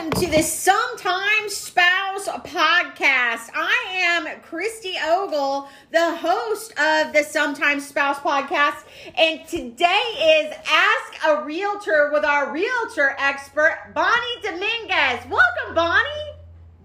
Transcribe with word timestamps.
welcome 0.00 0.18
to 0.18 0.30
the 0.30 0.42
Sometimes 0.42 1.54
Spouse 1.54 2.26
podcast. 2.26 3.50
I 3.54 3.86
am 3.98 4.40
Christy 4.40 4.94
Ogle, 5.04 5.68
the 5.92 6.16
host 6.16 6.72
of 6.78 7.12
the 7.12 7.22
Sometimes 7.22 7.86
Spouse 7.86 8.18
podcast, 8.18 8.84
and 9.18 9.46
today 9.46 9.84
is 9.84 10.54
Ask 10.66 11.26
a 11.26 11.44
Realtor 11.44 12.10
with 12.14 12.24
our 12.24 12.50
realtor 12.50 13.14
expert, 13.18 13.92
Bonnie 13.94 14.42
Dominguez. 14.42 15.26
Welcome, 15.28 15.74
Bonnie. 15.74 16.32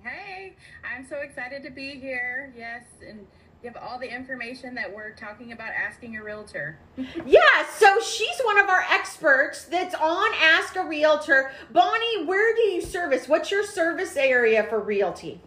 Hey, 0.03 0.53
I'm 0.83 1.07
so 1.07 1.15
excited 1.17 1.63
to 1.63 1.69
be 1.69 1.91
here. 1.91 2.51
Yes, 2.57 2.83
and 3.07 3.25
give 3.65 3.75
all 3.77 3.97
the 3.97 4.13
information 4.13 4.75
that 4.75 4.95
we're 4.95 5.09
talking 5.15 5.51
about 5.51 5.69
asking 5.69 6.15
a 6.17 6.23
realtor. 6.23 6.77
yeah, 7.25 7.65
so 7.75 7.99
she's 7.99 8.39
one 8.43 8.59
of 8.59 8.69
our 8.69 8.85
experts 8.91 9.63
that's 9.63 9.95
on 9.95 10.31
Ask 10.39 10.75
a 10.75 10.85
Realtor. 10.85 11.51
Bonnie, 11.71 12.25
where 12.25 12.55
do 12.55 12.61
you 12.61 12.79
service? 12.79 13.27
What's 13.27 13.49
your 13.49 13.65
service 13.65 14.15
area 14.17 14.63
for 14.65 14.79
realty? 14.79 15.41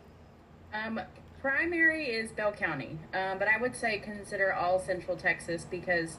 Um, 0.75 1.01
primary 1.41 2.07
is 2.07 2.33
Bell 2.33 2.51
County, 2.51 2.99
um, 3.15 3.39
but 3.39 3.47
I 3.47 3.57
would 3.61 3.77
say 3.77 3.99
consider 4.01 4.53
all 4.53 4.81
Central 4.81 5.17
Texas 5.17 5.65
because 5.65 6.17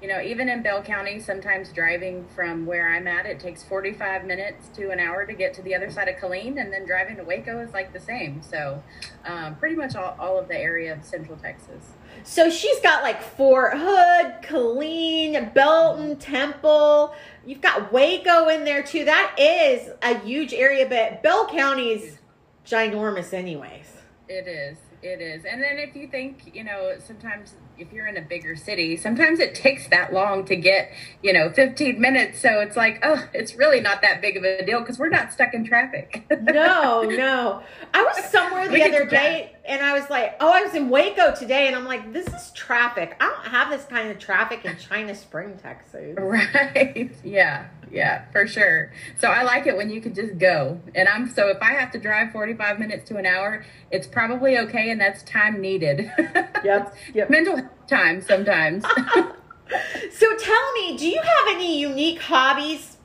you 0.00 0.08
know, 0.08 0.20
even 0.20 0.48
in 0.48 0.62
Bell 0.62 0.82
County, 0.82 1.20
sometimes 1.20 1.70
driving 1.72 2.26
from 2.34 2.64
where 2.64 2.88
I'm 2.88 3.06
at, 3.06 3.26
it 3.26 3.38
takes 3.38 3.62
45 3.62 4.24
minutes 4.24 4.68
to 4.76 4.90
an 4.90 4.98
hour 4.98 5.26
to 5.26 5.34
get 5.34 5.52
to 5.54 5.62
the 5.62 5.74
other 5.74 5.90
side 5.90 6.08
of 6.08 6.16
Killeen, 6.16 6.60
and 6.60 6.72
then 6.72 6.86
driving 6.86 7.16
to 7.16 7.24
Waco 7.24 7.60
is 7.60 7.72
like 7.72 7.92
the 7.92 8.00
same. 8.00 8.42
So, 8.42 8.82
um, 9.26 9.56
pretty 9.56 9.76
much 9.76 9.94
all, 9.96 10.16
all 10.18 10.38
of 10.38 10.48
the 10.48 10.56
area 10.56 10.94
of 10.94 11.04
Central 11.04 11.36
Texas. 11.36 11.92
So 12.24 12.48
she's 12.50 12.80
got 12.80 13.02
like 13.02 13.22
Fort 13.22 13.76
Hood, 13.76 14.42
Killeen, 14.42 15.52
Belton, 15.52 16.16
Temple. 16.16 17.14
You've 17.46 17.60
got 17.60 17.92
Waco 17.92 18.48
in 18.48 18.64
there 18.64 18.82
too. 18.82 19.04
That 19.04 19.34
is 19.38 19.90
a 20.02 20.18
huge 20.18 20.54
area, 20.54 20.86
but 20.88 21.22
Bell 21.22 21.46
County 21.46 21.90
is 21.90 22.18
ginormous, 22.66 23.32
anyways. 23.32 23.92
It 24.28 24.46
is. 24.46 24.78
It 25.02 25.20
is. 25.20 25.44
And 25.44 25.62
then 25.62 25.78
if 25.78 25.96
you 25.96 26.08
think, 26.08 26.52
you 26.54 26.62
know, 26.62 26.94
sometimes 26.98 27.54
if 27.80 27.92
you're 27.94 28.06
in 28.06 28.16
a 28.18 28.22
bigger 28.22 28.54
city, 28.54 28.96
sometimes 28.96 29.40
it 29.40 29.54
takes 29.54 29.88
that 29.88 30.12
long 30.12 30.44
to 30.44 30.54
get, 30.54 30.92
you 31.22 31.32
know, 31.32 31.50
15 31.50 31.98
minutes. 31.98 32.38
So 32.40 32.60
it's 32.60 32.76
like, 32.76 32.98
oh, 33.02 33.26
it's 33.32 33.54
really 33.54 33.80
not 33.80 34.02
that 34.02 34.20
big 34.20 34.36
of 34.36 34.44
a 34.44 34.64
deal 34.64 34.80
because 34.80 34.98
we're 34.98 35.08
not 35.08 35.32
stuck 35.32 35.54
in 35.54 35.64
traffic. 35.64 36.24
no, 36.42 37.02
no. 37.02 37.62
I 37.94 38.02
was 38.02 38.22
somewhere 38.26 38.68
the 38.68 38.82
other 38.84 39.06
day 39.06 39.56
and 39.64 39.82
I 39.82 39.98
was 39.98 40.10
like, 40.10 40.36
oh, 40.40 40.52
I 40.52 40.62
was 40.62 40.74
in 40.74 40.90
Waco 40.90 41.34
today 41.34 41.66
and 41.68 41.74
I'm 41.74 41.86
like, 41.86 42.12
this 42.12 42.26
is 42.28 42.50
traffic. 42.52 43.16
I 43.18 43.26
don't 43.28 43.50
have 43.50 43.70
this 43.70 43.86
kind 43.86 44.10
of 44.10 44.18
traffic 44.18 44.64
in 44.64 44.76
China 44.76 45.14
Spring, 45.14 45.58
Texas. 45.60 46.16
Right. 46.30 47.10
Yeah. 47.24 47.66
Yeah, 47.90 48.24
for 48.30 48.46
sure. 48.46 48.92
So 49.18 49.28
I 49.28 49.42
like 49.42 49.66
it 49.66 49.76
when 49.76 49.90
you 49.90 50.00
can 50.00 50.14
just 50.14 50.38
go. 50.38 50.80
And 50.94 51.08
I'm 51.08 51.28
so 51.28 51.48
if 51.48 51.58
I 51.60 51.72
have 51.72 51.90
to 51.92 51.98
drive 51.98 52.32
45 52.32 52.78
minutes 52.78 53.08
to 53.08 53.16
an 53.16 53.26
hour, 53.26 53.64
it's 53.90 54.06
probably 54.06 54.58
okay 54.58 54.90
and 54.90 55.00
that's 55.00 55.22
time 55.22 55.60
needed. 55.60 56.10
Yep. 56.62 56.94
yep. 57.14 57.30
Mental 57.30 57.62
time 57.86 58.20
sometimes. 58.20 58.84
so 60.12 60.36
tell 60.36 60.72
me, 60.74 60.96
do 60.98 61.08
you 61.08 61.20
have 61.20 61.54
any 61.54 61.80
unique 61.80 62.20
hobbies? 62.20 62.98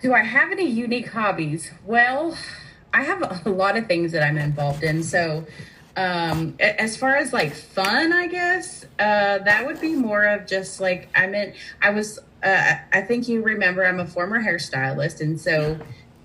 Do 0.00 0.12
I 0.12 0.22
have 0.22 0.52
any 0.52 0.66
unique 0.66 1.08
hobbies? 1.08 1.72
Well, 1.84 2.36
I 2.92 3.02
have 3.02 3.46
a 3.46 3.50
lot 3.50 3.76
of 3.76 3.88
things 3.88 4.12
that 4.12 4.22
I'm 4.22 4.38
involved 4.38 4.84
in. 4.84 5.02
So 5.02 5.44
um 5.96 6.56
as 6.58 6.96
far 6.96 7.14
as 7.14 7.32
like 7.32 7.54
fun 7.54 8.12
i 8.12 8.26
guess 8.26 8.84
uh 8.98 9.38
that 9.38 9.64
would 9.64 9.80
be 9.80 9.94
more 9.94 10.24
of 10.24 10.44
just 10.44 10.80
like 10.80 11.08
i 11.14 11.24
meant 11.24 11.54
i 11.80 11.90
was 11.90 12.18
uh 12.44 12.74
i 12.92 13.00
think 13.00 13.28
you 13.28 13.42
remember 13.42 13.84
i'm 13.84 14.00
a 14.00 14.06
former 14.06 14.40
hairstylist 14.40 15.20
and 15.20 15.40
so 15.40 15.78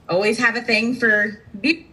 always 0.07 0.37
have 0.37 0.55
a 0.55 0.61
thing 0.61 0.95
for 0.95 1.41
beauty 1.59 1.91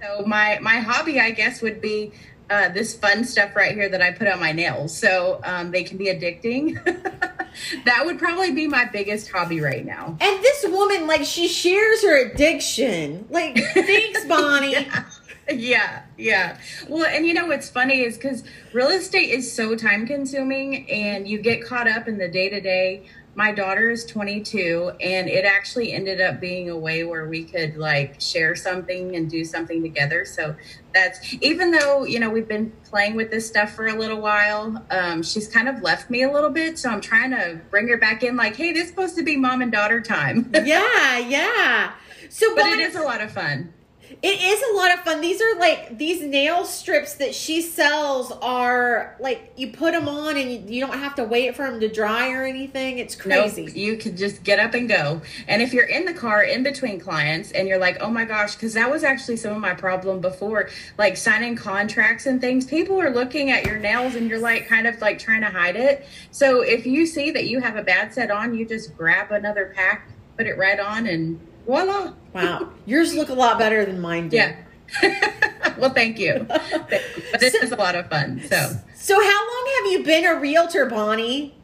so 0.00 0.24
my 0.26 0.58
my 0.60 0.76
hobby 0.76 1.20
i 1.20 1.30
guess 1.30 1.62
would 1.62 1.80
be 1.80 2.12
uh, 2.48 2.68
this 2.68 2.96
fun 2.96 3.24
stuff 3.24 3.56
right 3.56 3.72
here 3.74 3.88
that 3.88 4.00
I 4.00 4.12
put 4.12 4.28
on 4.28 4.38
my 4.38 4.52
nails. 4.52 4.96
So 4.96 5.40
um, 5.42 5.72
they 5.72 5.82
can 5.82 5.96
be 5.96 6.06
addicting. 6.06 6.80
that 7.84 8.02
would 8.04 8.20
probably 8.20 8.52
be 8.52 8.68
my 8.68 8.84
biggest 8.84 9.30
hobby 9.32 9.60
right 9.60 9.84
now. 9.84 10.16
And 10.20 10.42
this 10.44 10.64
woman, 10.68 11.08
like, 11.08 11.24
she 11.24 11.48
shares 11.48 12.02
her 12.02 12.30
addiction. 12.30 13.26
Like, 13.30 13.56
thanks, 13.56 14.24
Bonnie. 14.28 14.74
yeah 14.74 15.04
yeah, 15.50 16.02
yeah. 16.18 16.58
Well, 16.88 17.06
and 17.06 17.26
you 17.26 17.34
know 17.34 17.46
what's 17.46 17.68
funny 17.68 18.02
is 18.02 18.16
because 18.16 18.42
real 18.72 18.88
estate 18.88 19.30
is 19.30 19.50
so 19.50 19.76
time 19.76 20.06
consuming 20.06 20.90
and 20.90 21.28
you 21.28 21.38
get 21.38 21.64
caught 21.64 21.88
up 21.88 22.08
in 22.08 22.18
the 22.18 22.28
day 22.28 22.48
to 22.48 22.60
day. 22.60 23.06
My 23.36 23.52
daughter 23.52 23.90
is 23.90 24.06
22, 24.06 24.92
and 24.98 25.28
it 25.28 25.44
actually 25.44 25.92
ended 25.92 26.22
up 26.22 26.40
being 26.40 26.70
a 26.70 26.76
way 26.76 27.04
where 27.04 27.28
we 27.28 27.44
could 27.44 27.76
like 27.76 28.18
share 28.18 28.56
something 28.56 29.14
and 29.14 29.28
do 29.30 29.44
something 29.44 29.82
together. 29.82 30.24
So 30.24 30.56
that's 30.94 31.34
even 31.42 31.70
though, 31.70 32.06
you 32.06 32.18
know, 32.18 32.30
we've 32.30 32.48
been 32.48 32.72
playing 32.88 33.14
with 33.14 33.30
this 33.30 33.46
stuff 33.46 33.74
for 33.74 33.88
a 33.88 33.92
little 33.92 34.22
while, 34.22 34.82
um, 34.90 35.22
she's 35.22 35.48
kind 35.48 35.68
of 35.68 35.82
left 35.82 36.08
me 36.08 36.22
a 36.22 36.32
little 36.32 36.48
bit. 36.48 36.78
So 36.78 36.88
I'm 36.88 37.02
trying 37.02 37.30
to 37.32 37.60
bring 37.68 37.88
her 37.88 37.98
back 37.98 38.22
in 38.22 38.36
like, 38.36 38.56
hey, 38.56 38.72
this 38.72 38.84
is 38.84 38.88
supposed 38.88 39.16
to 39.16 39.22
be 39.22 39.36
mom 39.36 39.60
and 39.60 39.70
daughter 39.70 40.00
time. 40.00 40.50
yeah, 40.64 41.18
yeah. 41.18 41.92
So, 42.30 42.52
but 42.56 42.64
it 42.64 42.80
is 42.80 42.96
a 42.96 43.02
lot 43.02 43.20
of 43.20 43.30
fun. 43.32 43.74
It 44.22 44.40
is 44.40 44.62
a 44.70 44.76
lot 44.76 44.94
of 44.94 45.00
fun. 45.00 45.20
These 45.20 45.40
are 45.42 45.58
like 45.58 45.98
these 45.98 46.22
nail 46.22 46.64
strips 46.64 47.14
that 47.14 47.34
she 47.34 47.60
sells 47.60 48.32
are 48.42 49.16
like 49.20 49.52
you 49.56 49.72
put 49.72 49.92
them 49.92 50.08
on 50.08 50.36
and 50.36 50.50
you, 50.50 50.76
you 50.76 50.80
don't 50.80 50.98
have 50.98 51.14
to 51.16 51.24
wait 51.24 51.56
for 51.56 51.68
them 51.68 51.80
to 51.80 51.88
dry 51.88 52.32
or 52.32 52.44
anything. 52.44 52.98
It's 52.98 53.14
crazy. 53.14 53.66
Nope, 53.66 53.76
you 53.76 53.96
can 53.96 54.16
just 54.16 54.42
get 54.44 54.58
up 54.58 54.74
and 54.74 54.88
go. 54.88 55.20
And 55.48 55.60
if 55.60 55.72
you're 55.72 55.86
in 55.86 56.04
the 56.04 56.14
car 56.14 56.42
in 56.42 56.62
between 56.62 57.00
clients 57.00 57.52
and 57.52 57.68
you're 57.68 57.78
like, 57.78 57.98
oh 58.00 58.10
my 58.10 58.24
gosh, 58.24 58.54
because 58.54 58.74
that 58.74 58.90
was 58.90 59.04
actually 59.04 59.36
some 59.36 59.52
of 59.54 59.60
my 59.60 59.74
problem 59.74 60.20
before, 60.20 60.70
like 60.98 61.16
signing 61.16 61.56
contracts 61.56 62.26
and 62.26 62.40
things, 62.40 62.64
people 62.64 63.00
are 63.00 63.10
looking 63.10 63.50
at 63.50 63.66
your 63.66 63.78
nails 63.78 64.14
and 64.14 64.28
you're 64.28 64.38
like 64.38 64.68
kind 64.68 64.86
of 64.86 65.00
like 65.00 65.18
trying 65.18 65.42
to 65.42 65.50
hide 65.50 65.76
it. 65.76 66.06
So 66.30 66.62
if 66.62 66.86
you 66.86 67.06
see 67.06 67.30
that 67.32 67.46
you 67.46 67.60
have 67.60 67.76
a 67.76 67.82
bad 67.82 68.14
set 68.14 68.30
on, 68.30 68.54
you 68.54 68.66
just 68.66 68.96
grab 68.96 69.30
another 69.30 69.72
pack, 69.74 70.08
put 70.36 70.46
it 70.46 70.56
right 70.56 70.80
on, 70.80 71.06
and 71.06 71.40
voila. 71.66 72.12
Wow. 72.36 72.70
Yours 72.84 73.14
look 73.14 73.30
a 73.30 73.34
lot 73.34 73.58
better 73.58 73.84
than 73.86 74.00
mine 74.00 74.28
do. 74.28 74.36
Yeah. 74.36 74.56
well, 75.78 75.90
thank 75.94 76.18
you. 76.18 76.46
But 76.46 77.02
this 77.40 77.54
so, 77.54 77.62
is 77.62 77.72
a 77.72 77.76
lot 77.76 77.94
of 77.94 78.08
fun. 78.10 78.42
So, 78.46 78.72
so 78.94 79.14
how 79.14 79.48
long 79.48 79.72
have 79.78 79.92
you 79.92 80.04
been 80.04 80.24
a 80.26 80.38
realtor, 80.38 80.86
Bonnie? 80.86 81.54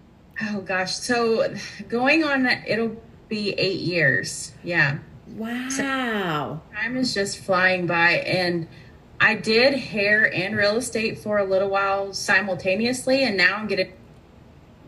Oh 0.40 0.62
gosh, 0.62 0.94
so 0.94 1.54
going 1.88 2.24
on 2.24 2.46
it'll 2.46 2.96
be 3.28 3.50
eight 3.52 3.80
years. 3.80 4.52
Yeah. 4.64 4.98
Wow. 5.28 5.68
So 5.68 5.82
time 6.74 6.96
is 6.96 7.14
just 7.14 7.38
flying 7.38 7.86
by, 7.86 8.12
and 8.12 8.66
I 9.20 9.34
did 9.34 9.74
hair 9.74 10.32
and 10.34 10.56
real 10.56 10.76
estate 10.76 11.18
for 11.18 11.38
a 11.38 11.44
little 11.44 11.68
while 11.68 12.12
simultaneously, 12.12 13.24
and 13.24 13.36
now 13.36 13.56
I'm 13.56 13.66
getting. 13.66 13.92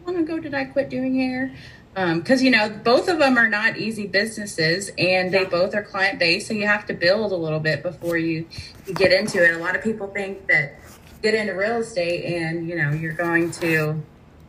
Long 0.06 0.16
ago 0.16 0.38
did 0.38 0.54
I 0.54 0.64
quit 0.64 0.90
doing 0.90 1.14
hair? 1.14 1.54
Because 1.94 2.40
um, 2.40 2.44
you 2.44 2.50
know 2.50 2.68
both 2.68 3.08
of 3.08 3.18
them 3.18 3.38
are 3.38 3.48
not 3.48 3.76
easy 3.76 4.06
businesses 4.06 4.90
and 4.98 5.32
they 5.32 5.44
both 5.44 5.74
are 5.74 5.82
client 5.82 6.18
based 6.18 6.48
so 6.48 6.54
you 6.54 6.66
have 6.66 6.84
to 6.84 6.92
build 6.92 7.30
a 7.30 7.36
little 7.36 7.60
bit 7.60 7.82
before 7.82 8.16
you, 8.16 8.46
you 8.86 8.94
get 8.94 9.12
into 9.12 9.42
it 9.42 9.54
a 9.54 9.58
lot 9.58 9.76
of 9.76 9.82
people 9.82 10.08
think 10.08 10.46
that 10.48 10.80
get 11.22 11.34
into 11.34 11.52
real 11.52 11.76
estate 11.76 12.24
and 12.24 12.68
you 12.68 12.74
know 12.74 12.90
you're 12.90 13.12
going 13.12 13.50
to 13.50 14.02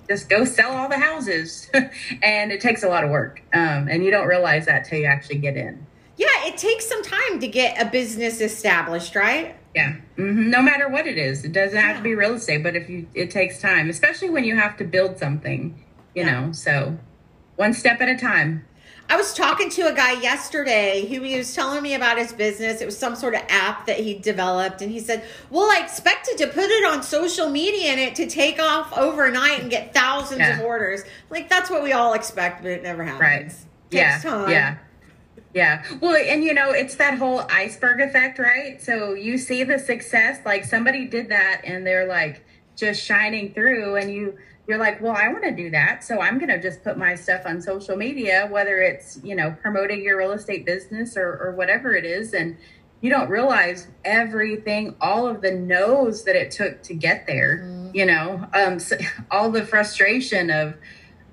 just 0.07 0.27
go 0.27 0.43
sell 0.43 0.71
all 0.71 0.89
the 0.89 0.97
houses 0.97 1.69
and 2.23 2.51
it 2.51 2.61
takes 2.61 2.83
a 2.83 2.87
lot 2.87 3.03
of 3.03 3.11
work 3.11 3.41
um, 3.53 3.87
and 3.87 4.03
you 4.03 4.09
don't 4.09 4.27
realize 4.27 4.65
that 4.65 4.83
till 4.85 4.97
you 4.97 5.05
actually 5.05 5.37
get 5.37 5.55
in 5.55 5.85
yeah 6.17 6.27
it 6.45 6.57
takes 6.57 6.87
some 6.87 7.03
time 7.03 7.39
to 7.39 7.47
get 7.47 7.79
a 7.79 7.85
business 7.91 8.41
established 8.41 9.15
right 9.15 9.55
yeah 9.75 9.95
mm-hmm. 10.17 10.49
no 10.49 10.63
matter 10.63 10.89
what 10.89 11.05
it 11.05 11.19
is 11.19 11.45
it 11.45 11.51
doesn't 11.51 11.77
have 11.77 11.91
yeah. 11.91 11.97
to 11.97 12.03
be 12.03 12.15
real 12.15 12.33
estate 12.33 12.63
but 12.63 12.75
if 12.75 12.89
you 12.89 13.07
it 13.13 13.29
takes 13.29 13.61
time 13.61 13.87
especially 13.87 14.31
when 14.31 14.43
you 14.43 14.55
have 14.55 14.75
to 14.75 14.83
build 14.83 15.19
something 15.19 15.79
you 16.15 16.23
yeah. 16.23 16.41
know 16.41 16.51
so 16.51 16.97
one 17.55 17.73
step 17.73 18.01
at 18.01 18.09
a 18.09 18.17
time. 18.17 18.65
I 19.07 19.17
was 19.17 19.33
talking 19.35 19.69
to 19.71 19.83
a 19.83 19.93
guy 19.93 20.13
yesterday 20.13 21.05
who 21.07 21.21
he 21.21 21.37
was 21.37 21.53
telling 21.53 21.83
me 21.83 21.93
about 21.93 22.17
his 22.17 22.33
business. 22.33 22.81
It 22.81 22.85
was 22.85 22.97
some 22.97 23.15
sort 23.15 23.35
of 23.35 23.41
app 23.49 23.85
that 23.85 23.99
he 23.99 24.15
developed. 24.15 24.81
And 24.81 24.91
he 24.91 24.99
said, 24.99 25.23
Well, 25.51 25.69
I 25.69 25.83
expected 25.83 26.39
to 26.39 26.47
put 26.47 26.63
it 26.63 26.85
on 26.85 27.03
social 27.03 27.49
media 27.49 27.91
and 27.91 27.99
it 27.99 28.15
to 28.15 28.25
take 28.25 28.59
off 28.59 28.97
overnight 28.97 29.61
and 29.61 29.69
get 29.69 29.93
thousands 29.93 30.39
yeah. 30.39 30.57
of 30.57 30.65
orders. 30.65 31.03
Like, 31.29 31.49
that's 31.49 31.69
what 31.69 31.83
we 31.83 31.91
all 31.93 32.13
expect, 32.13 32.63
but 32.63 32.71
it 32.71 32.81
never 32.81 33.03
happens. 33.03 33.21
Right. 33.21 33.53
yeah. 33.91 34.19
Time. 34.19 34.49
Yeah. 34.49 34.77
Yeah. 35.53 35.83
Well, 36.01 36.15
and 36.15 36.43
you 36.43 36.53
know, 36.53 36.71
it's 36.71 36.95
that 36.95 37.17
whole 37.17 37.41
iceberg 37.49 38.01
effect, 38.01 38.39
right? 38.39 38.81
So 38.81 39.13
you 39.13 39.37
see 39.37 39.63
the 39.63 39.79
success, 39.79 40.39
like 40.45 40.65
somebody 40.65 41.05
did 41.05 41.29
that 41.29 41.61
and 41.63 41.87
they're 41.87 42.07
like 42.07 42.43
just 42.75 43.01
shining 43.01 43.53
through, 43.53 43.95
and 43.95 44.11
you, 44.11 44.37
you're 44.67 44.77
like, 44.77 45.01
well, 45.01 45.15
I 45.15 45.27
want 45.29 45.43
to 45.43 45.51
do 45.51 45.69
that. 45.71 46.03
So 46.03 46.19
I'm 46.19 46.39
going 46.39 46.49
to 46.49 46.61
just 46.61 46.83
put 46.83 46.97
my 46.97 47.15
stuff 47.15 47.43
on 47.45 47.61
social 47.61 47.95
media, 47.95 48.47
whether 48.49 48.81
it's, 48.81 49.19
you 49.23 49.35
know, 49.35 49.55
promoting 49.61 50.03
your 50.03 50.17
real 50.17 50.31
estate 50.31 50.65
business 50.65 51.15
or, 51.15 51.37
or 51.37 51.51
whatever 51.51 51.95
it 51.95 52.05
is. 52.05 52.33
And 52.33 52.57
you 53.01 53.11
don't 53.11 53.29
realize 53.29 53.87
everything, 54.03 54.95
all 54.99 55.27
of 55.27 55.41
the 55.41 55.51
no's 55.51 56.23
that 56.23 56.35
it 56.35 56.51
took 56.51 56.81
to 56.83 56.95
get 56.95 57.27
there, 57.27 57.59
mm-hmm. 57.59 57.95
you 57.95 58.05
know, 58.05 58.47
um, 58.53 58.79
so, 58.79 58.97
all 59.31 59.51
the 59.51 59.65
frustration 59.65 60.49
of, 60.49 60.75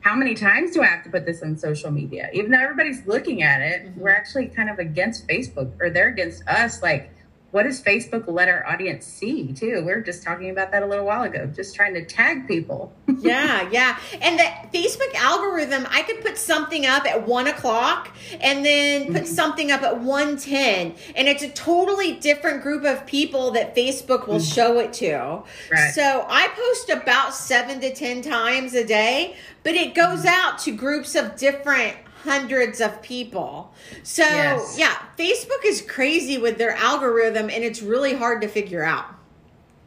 how 0.03 0.17
many 0.17 0.35
times 0.35 0.73
do 0.73 0.83
I 0.83 0.87
have 0.87 1.05
to 1.05 1.11
put 1.11 1.27
this 1.27 1.43
on 1.43 1.57
social 1.57 1.93
media? 1.93 2.29
Even 2.33 2.51
though 2.51 2.59
everybody's 2.59 3.07
looking 3.07 3.45
at 3.45 3.61
it, 3.61 3.85
mm-hmm. 3.85 4.01
we're 4.01 4.11
actually 4.11 4.49
kind 4.49 4.69
of 4.69 4.81
against 4.81 5.29
Facebook 5.29 5.73
or 5.81 5.91
they're 5.91 6.09
against 6.09 6.47
us. 6.49 6.83
Like, 6.83 7.15
what 7.53 7.65
does 7.65 7.83
Facebook 7.83 8.25
let 8.27 8.49
our 8.49 8.67
audience 8.67 9.05
see 9.05 9.53
too? 9.53 9.77
We 9.77 9.95
were 9.95 10.01
just 10.01 10.23
talking 10.23 10.49
about 10.49 10.73
that 10.73 10.83
a 10.83 10.87
little 10.87 11.05
while 11.05 11.23
ago, 11.23 11.47
just 11.47 11.75
trying 11.77 11.93
to 11.95 12.05
tag 12.05 12.49
people. 12.49 12.95
yeah, 13.21 13.69
yeah. 13.71 13.99
And 14.23 14.39
the 14.39 14.79
Facebook 14.79 15.15
algorithm, 15.15 15.87
I 15.91 16.03
could 16.03 16.23
put 16.23 16.39
something 16.39 16.87
up 16.87 17.05
at 17.05 17.29
one 17.29 17.47
o'clock 17.47 18.09
and 18.41 18.65
then 18.65 19.13
put 19.13 19.25
mm-hmm. 19.25 19.27
something 19.27 19.71
up 19.71 19.83
at 19.83 20.01
one 20.01 20.39
ten, 20.39 20.95
and 21.15 21.29
it's 21.29 21.43
a 21.43 21.51
totally 21.51 22.15
different 22.15 22.63
group 22.63 22.85
of 22.85 23.05
people 23.07 23.51
that 23.53 23.77
Facebook 23.77 24.27
will 24.27 24.37
mm-hmm. 24.37 24.55
show 24.55 24.79
it 24.79 24.95
to. 24.95 25.43
Right. 25.71 25.93
So 25.95 26.27
I 26.29 26.49
post 26.49 26.89
about 26.89 27.35
seven 27.35 27.81
to 27.81 27.95
ten 27.95 28.23
times 28.23 28.73
a 28.73 28.85
day, 28.85 29.37
but 29.63 29.75
it 29.75 29.95
goes 29.95 30.21
mm-hmm. 30.21 30.29
out 30.29 30.59
to 30.61 30.75
groups 30.75 31.15
of 31.15 31.37
different 31.37 31.97
hundreds 32.23 32.81
of 32.81 33.03
people. 33.03 33.73
So, 34.03 34.23
yes. 34.23 34.77
yeah, 34.79 34.97
Facebook 35.19 35.65
is 35.65 35.83
crazy 35.83 36.39
with 36.39 36.59
their 36.59 36.73
algorithm 36.73 37.51
and 37.51 37.65
it's 37.65 37.83
really 37.83 38.15
hard 38.15 38.41
to 38.43 38.49
figure 38.49 38.83
out. 38.83 39.07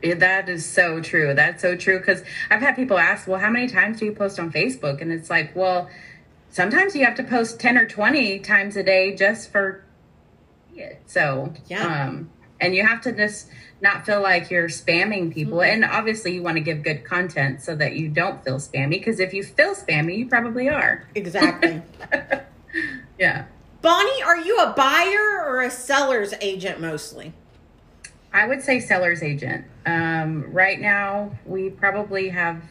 That 0.04 0.50
is 0.50 0.66
so 0.66 1.02
true. 1.02 1.34
That's 1.34 1.62
so 1.62 1.76
true 1.76 2.00
because 2.00 2.24
I've 2.50 2.62
had 2.62 2.76
people 2.76 2.98
ask, 2.98 3.28
well, 3.28 3.40
how 3.40 3.50
many 3.50 3.68
times 3.68 4.00
do 4.00 4.06
you 4.06 4.12
post 4.12 4.40
on 4.40 4.52
Facebook? 4.52 5.02
And 5.02 5.12
it's 5.12 5.30
like, 5.30 5.56
well, 5.56 5.90
sometimes 6.50 6.96
you 6.96 7.06
have 7.06 7.16
to 7.16 7.24
post 7.24 7.60
10 7.60 7.78
or 7.78 7.88
20 7.88 8.40
times 8.40 8.78
a 8.78 8.84
day 8.84 9.16
just 9.16 9.52
for 9.52 9.84
it. 10.76 11.02
So, 11.08 11.54
yeah. 11.68 12.08
Um, 12.08 12.30
and 12.66 12.76
you 12.76 12.86
have 12.86 13.02
to 13.02 13.12
just 13.12 13.48
not 13.82 14.06
feel 14.06 14.22
like 14.22 14.50
you're 14.50 14.68
spamming 14.68 15.34
people. 15.34 15.60
Mm-hmm. 15.60 15.84
And 15.84 15.86
obviously, 15.86 16.34
you 16.34 16.42
want 16.42 16.58
to 16.58 16.62
give 16.62 16.84
good 16.84 17.06
content 17.06 17.62
so 17.62 17.76
that 17.76 17.96
you 17.96 18.10
don't 18.10 18.44
feel 18.44 18.58
spammy. 18.58 18.92
Because 18.92 19.20
if 19.20 19.34
you 19.34 19.44
feel 19.44 19.76
spammy, 19.76 20.18
you 20.18 20.28
probably 20.28 20.68
are. 20.70 21.08
Exactly. 21.14 21.82
yeah. 23.20 23.46
Bonnie, 23.82 24.24
are 24.24 24.38
you 24.38 24.58
a 24.58 24.74
buyer 24.76 25.46
or 25.46 25.62
a 25.62 25.70
seller's 25.70 26.34
agent 26.42 26.82
mostly? 26.82 27.34
I 28.34 28.48
would 28.48 28.62
say 28.62 28.80
seller's 28.80 29.22
agent. 29.22 29.66
Um, 29.86 30.52
right 30.52 30.82
now, 30.82 31.38
we 31.46 31.70
probably 31.70 32.30
have 32.30 32.64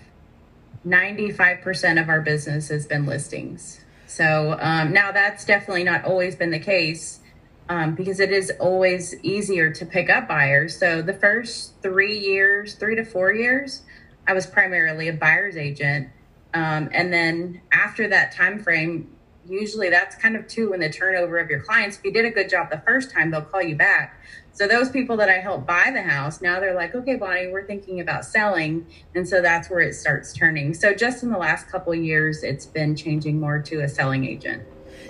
95% 0.84 2.02
of 2.02 2.08
our 2.08 2.20
business 2.20 2.68
has 2.68 2.86
been 2.86 3.06
listings. 3.06 3.80
So 4.06 4.58
um, 4.60 4.92
now 4.92 5.12
that's 5.12 5.44
definitely 5.44 5.84
not 5.84 6.04
always 6.04 6.36
been 6.36 6.50
the 6.50 6.58
case 6.58 7.20
um, 7.68 7.94
because 7.94 8.20
it 8.20 8.32
is 8.32 8.52
always 8.60 9.14
easier 9.22 9.70
to 9.70 9.86
pick 9.86 10.10
up 10.10 10.28
buyers. 10.28 10.78
So 10.78 11.02
the 11.02 11.14
first 11.14 11.80
three 11.82 12.18
years, 12.18 12.74
three 12.74 12.96
to 12.96 13.04
four 13.04 13.32
years, 13.32 13.82
I 14.26 14.32
was 14.32 14.46
primarily 14.46 15.08
a 15.08 15.12
buyer's 15.12 15.56
agent, 15.56 16.08
um, 16.54 16.88
and 16.92 17.12
then 17.12 17.60
after 17.72 18.08
that 18.08 18.32
time 18.32 18.62
frame, 18.62 19.10
usually 19.46 19.90
that's 19.90 20.16
kind 20.16 20.36
of 20.36 20.46
too 20.46 20.70
when 20.70 20.80
the 20.80 20.88
turnover 20.88 21.38
of 21.38 21.50
your 21.50 21.60
clients. 21.60 21.98
If 21.98 22.04
you 22.04 22.12
did 22.12 22.24
a 22.24 22.30
good 22.30 22.48
job 22.48 22.70
the 22.70 22.82
first 22.86 23.10
time, 23.10 23.30
they'll 23.30 23.42
call 23.42 23.62
you 23.62 23.76
back. 23.76 24.20
So 24.52 24.68
those 24.68 24.88
people 24.88 25.16
that 25.16 25.28
I 25.28 25.38
helped 25.38 25.66
buy 25.66 25.90
the 25.92 26.02
house, 26.02 26.40
now 26.40 26.60
they're 26.60 26.74
like, 26.74 26.94
okay, 26.94 27.16
Bonnie, 27.16 27.48
we're 27.48 27.66
thinking 27.66 28.00
about 28.00 28.24
selling, 28.24 28.86
and 29.14 29.28
so 29.28 29.42
that's 29.42 29.68
where 29.68 29.80
it 29.80 29.94
starts 29.94 30.32
turning. 30.32 30.74
So 30.74 30.94
just 30.94 31.22
in 31.22 31.30
the 31.30 31.38
last 31.38 31.68
couple 31.68 31.94
years, 31.94 32.44
it's 32.44 32.64
been 32.64 32.94
changing 32.94 33.40
more 33.40 33.60
to 33.62 33.80
a 33.80 33.88
selling 33.88 34.24
agent. 34.24 34.62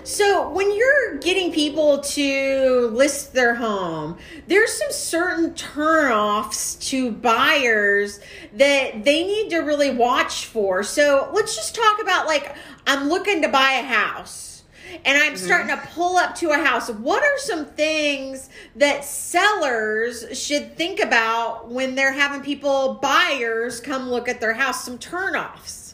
So, 0.05 0.51
when 0.51 0.75
you're 0.75 1.17
getting 1.17 1.51
people 1.51 1.97
to 1.97 2.91
list 2.93 3.33
their 3.33 3.55
home, 3.55 4.19
there's 4.45 4.71
some 4.71 4.91
certain 4.91 5.55
turnoffs 5.55 6.79
to 6.89 7.11
buyers 7.11 8.19
that 8.53 9.03
they 9.03 9.23
need 9.23 9.49
to 9.49 9.61
really 9.61 9.89
watch 9.89 10.45
for. 10.45 10.83
So, 10.83 11.31
let's 11.33 11.55
just 11.55 11.73
talk 11.73 11.99
about 11.99 12.27
like, 12.27 12.55
I'm 12.85 13.09
looking 13.09 13.41
to 13.41 13.47
buy 13.47 13.71
a 13.71 13.83
house 13.83 14.63
and 15.03 15.17
I'm 15.17 15.33
mm-hmm. 15.33 15.43
starting 15.43 15.75
to 15.75 15.87
pull 15.87 16.17
up 16.17 16.35
to 16.35 16.51
a 16.51 16.63
house. 16.63 16.89
What 16.91 17.23
are 17.23 17.39
some 17.39 17.65
things 17.65 18.49
that 18.75 19.03
sellers 19.03 20.39
should 20.39 20.77
think 20.77 20.99
about 20.99 21.69
when 21.71 21.95
they're 21.95 22.13
having 22.13 22.41
people, 22.41 22.99
buyers, 23.01 23.79
come 23.79 24.11
look 24.11 24.29
at 24.29 24.39
their 24.39 24.53
house? 24.53 24.85
Some 24.85 24.99
turnoffs. 24.99 25.84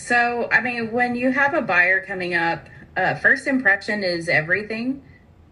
So, 0.00 0.48
I 0.50 0.60
mean, 0.60 0.92
when 0.92 1.14
you 1.14 1.30
have 1.30 1.52
a 1.52 1.60
buyer 1.60 2.00
coming 2.00 2.34
up, 2.34 2.68
uh, 2.96 3.14
first 3.16 3.46
impression 3.46 4.02
is 4.02 4.28
everything. 4.28 5.02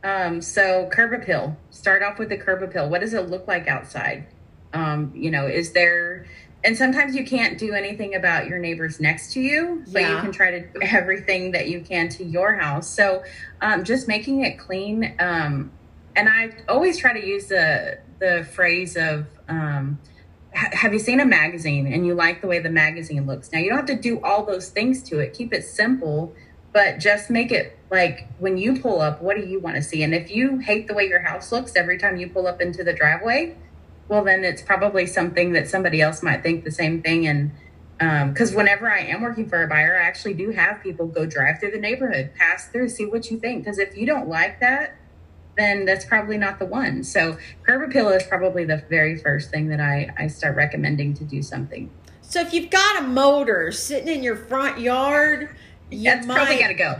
Um, 0.02 0.40
so, 0.40 0.88
curb 0.90 1.12
appeal. 1.12 1.56
Start 1.70 2.02
off 2.02 2.18
with 2.18 2.30
the 2.30 2.38
curb 2.38 2.62
appeal. 2.62 2.88
What 2.88 3.02
does 3.02 3.12
it 3.12 3.28
look 3.28 3.46
like 3.46 3.68
outside? 3.68 4.26
Um, 4.72 5.12
you 5.14 5.30
know, 5.30 5.46
is 5.46 5.72
there, 5.72 6.26
and 6.64 6.76
sometimes 6.76 7.14
you 7.14 7.26
can't 7.26 7.58
do 7.58 7.74
anything 7.74 8.14
about 8.14 8.48
your 8.48 8.58
neighbors 8.58 9.00
next 9.00 9.34
to 9.34 9.40
you, 9.40 9.84
but 9.92 10.00
yeah. 10.00 10.14
you 10.14 10.20
can 10.22 10.32
try 10.32 10.50
to 10.50 10.60
do 10.60 10.80
everything 10.80 11.52
that 11.52 11.68
you 11.68 11.80
can 11.82 12.08
to 12.10 12.24
your 12.24 12.54
house. 12.54 12.88
So, 12.88 13.22
um, 13.60 13.84
just 13.84 14.08
making 14.08 14.44
it 14.44 14.58
clean. 14.58 15.14
Um, 15.18 15.70
and 16.16 16.28
I 16.28 16.52
always 16.68 16.98
try 16.98 17.12
to 17.12 17.24
use 17.24 17.46
the 17.46 17.98
the 18.18 18.48
phrase 18.52 18.96
of, 18.96 19.26
um, 19.48 19.98
have 20.52 20.92
you 20.92 20.98
seen 20.98 21.20
a 21.20 21.26
magazine 21.26 21.86
and 21.92 22.06
you 22.06 22.14
like 22.14 22.40
the 22.40 22.46
way 22.46 22.58
the 22.58 22.70
magazine 22.70 23.26
looks? 23.26 23.52
Now, 23.52 23.58
you 23.58 23.68
don't 23.70 23.78
have 23.78 23.86
to 23.86 23.96
do 23.96 24.20
all 24.22 24.44
those 24.44 24.68
things 24.70 25.02
to 25.04 25.18
it. 25.18 25.34
Keep 25.34 25.52
it 25.52 25.64
simple, 25.64 26.34
but 26.72 26.98
just 26.98 27.30
make 27.30 27.52
it 27.52 27.78
like 27.90 28.28
when 28.38 28.58
you 28.58 28.80
pull 28.80 29.00
up, 29.00 29.22
what 29.22 29.36
do 29.36 29.46
you 29.46 29.60
want 29.60 29.76
to 29.76 29.82
see? 29.82 30.02
And 30.02 30.14
if 30.14 30.30
you 30.30 30.58
hate 30.58 30.88
the 30.88 30.94
way 30.94 31.06
your 31.06 31.20
house 31.20 31.52
looks 31.52 31.76
every 31.76 31.98
time 31.98 32.16
you 32.16 32.28
pull 32.28 32.46
up 32.46 32.60
into 32.60 32.84
the 32.84 32.92
driveway, 32.92 33.56
well, 34.08 34.24
then 34.24 34.44
it's 34.44 34.62
probably 34.62 35.06
something 35.06 35.52
that 35.52 35.68
somebody 35.68 36.00
else 36.00 36.22
might 36.22 36.42
think 36.42 36.64
the 36.64 36.70
same 36.70 37.02
thing. 37.02 37.26
And 37.26 37.52
because 38.30 38.50
um, 38.50 38.56
whenever 38.56 38.90
I 38.90 39.00
am 39.00 39.22
working 39.22 39.48
for 39.48 39.62
a 39.62 39.68
buyer, 39.68 39.96
I 39.96 40.04
actually 40.04 40.34
do 40.34 40.50
have 40.50 40.82
people 40.82 41.06
go 41.06 41.26
drive 41.26 41.60
through 41.60 41.72
the 41.72 41.80
neighborhood, 41.80 42.32
pass 42.36 42.68
through, 42.68 42.90
see 42.90 43.06
what 43.06 43.30
you 43.30 43.38
think. 43.38 43.64
Because 43.64 43.78
if 43.78 43.96
you 43.96 44.06
don't 44.06 44.28
like 44.28 44.60
that, 44.60 44.97
then 45.58 45.84
that's 45.84 46.04
probably 46.04 46.38
not 46.38 46.58
the 46.58 46.66
one. 46.66 47.02
So 47.02 47.36
curb 47.64 47.88
appeal 47.88 48.08
is 48.10 48.22
probably 48.24 48.64
the 48.64 48.84
very 48.88 49.16
first 49.16 49.50
thing 49.50 49.68
that 49.68 49.80
I, 49.80 50.12
I 50.16 50.26
start 50.28 50.56
recommending 50.56 51.14
to 51.14 51.24
do 51.24 51.42
something. 51.42 51.90
So 52.22 52.40
if 52.40 52.52
you've 52.52 52.70
got 52.70 53.02
a 53.02 53.06
motor 53.06 53.72
sitting 53.72 54.08
in 54.08 54.22
your 54.22 54.36
front 54.36 54.78
yard, 54.78 55.56
you 55.90 56.04
that's 56.04 56.26
might 56.26 56.34
probably 56.34 56.58
got 56.58 56.68
to 56.68 56.74
go. 56.74 56.98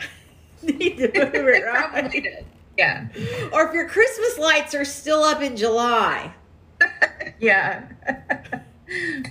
Need 0.62 0.96
to 0.96 1.08
move 1.08 1.34
it, 1.34 1.64
right? 1.64 1.90
probably 1.92 2.20
did. 2.20 2.46
Yeah. 2.76 3.08
Or 3.52 3.68
if 3.68 3.74
your 3.74 3.88
Christmas 3.88 4.38
lights 4.38 4.74
are 4.74 4.84
still 4.84 5.22
up 5.22 5.42
in 5.42 5.56
July. 5.56 6.32
yeah. 7.40 7.88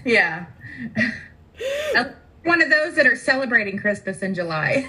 yeah. 0.05 0.45
One 2.43 2.61
of 2.61 2.69
those 2.69 2.95
that 2.95 3.07
are 3.07 3.15
celebrating 3.15 3.79
Christmas 3.79 4.21
in 4.21 4.35
July. 4.35 4.87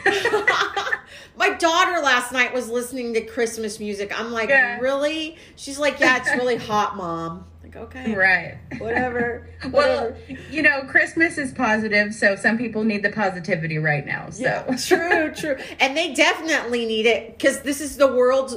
My 1.38 1.50
daughter 1.50 2.02
last 2.02 2.32
night 2.32 2.52
was 2.52 2.68
listening 2.68 3.14
to 3.14 3.20
Christmas 3.20 3.78
music. 3.78 4.18
I'm 4.18 4.32
like, 4.32 4.48
yeah. 4.48 4.80
really? 4.80 5.36
She's 5.54 5.78
like, 5.78 6.00
yeah, 6.00 6.16
it's 6.16 6.30
really 6.34 6.56
hot, 6.70 6.96
mom. 6.96 7.46
Like, 7.62 7.76
okay, 7.76 8.14
right, 8.14 8.58
whatever. 8.78 9.46
well, 9.70 10.14
you 10.50 10.62
know, 10.62 10.82
Christmas 10.88 11.38
is 11.38 11.52
positive, 11.52 12.12
so 12.14 12.34
some 12.34 12.58
people 12.58 12.82
need 12.82 13.04
the 13.04 13.10
positivity 13.10 13.78
right 13.78 14.04
now. 14.04 14.30
So 14.30 14.42
yeah, 14.42 14.76
true, 14.76 15.32
true, 15.36 15.56
and 15.78 15.96
they 15.96 16.12
definitely 16.14 16.86
need 16.86 17.06
it 17.06 17.38
because 17.38 17.60
this 17.60 17.80
is 17.80 17.98
the 17.98 18.06
world's. 18.06 18.56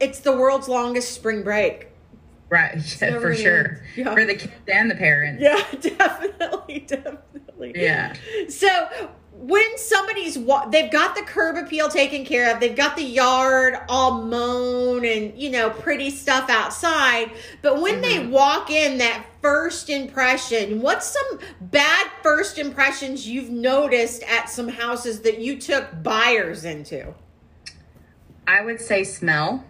It's 0.00 0.20
the 0.20 0.36
world's 0.36 0.68
longest 0.68 1.12
spring 1.12 1.42
break. 1.42 1.88
Right, 2.48 2.76
yeah, 3.02 3.18
for 3.18 3.34
sure. 3.34 3.82
Yeah. 3.96 4.14
For 4.14 4.24
the 4.24 4.36
kids 4.36 4.52
and 4.68 4.90
the 4.90 4.94
parents. 4.94 5.42
Yeah, 5.42 5.60
definitely, 5.80 6.80
definitely. 6.80 7.72
Yeah. 7.74 8.14
So 8.48 8.88
when 9.46 9.76
somebody's 9.76 10.38
they've 10.70 10.90
got 10.90 11.14
the 11.14 11.20
curb 11.22 11.56
appeal 11.56 11.90
taken 11.90 12.24
care 12.24 12.50
of 12.50 12.60
they've 12.60 12.76
got 12.76 12.96
the 12.96 13.02
yard 13.02 13.76
all 13.90 14.22
mown 14.22 15.04
and 15.04 15.38
you 15.38 15.50
know 15.50 15.68
pretty 15.68 16.08
stuff 16.08 16.48
outside 16.48 17.30
but 17.60 17.82
when 17.82 18.00
mm-hmm. 18.00 18.02
they 18.02 18.26
walk 18.26 18.70
in 18.70 18.96
that 18.96 19.26
first 19.42 19.90
impression 19.90 20.80
what's 20.80 21.06
some 21.06 21.38
bad 21.60 22.06
first 22.22 22.58
impressions 22.58 23.28
you've 23.28 23.50
noticed 23.50 24.22
at 24.22 24.48
some 24.48 24.68
houses 24.68 25.20
that 25.20 25.38
you 25.38 25.60
took 25.60 26.02
buyers 26.02 26.64
into 26.64 27.12
i 28.46 28.64
would 28.64 28.80
say 28.80 29.04
smell 29.04 29.62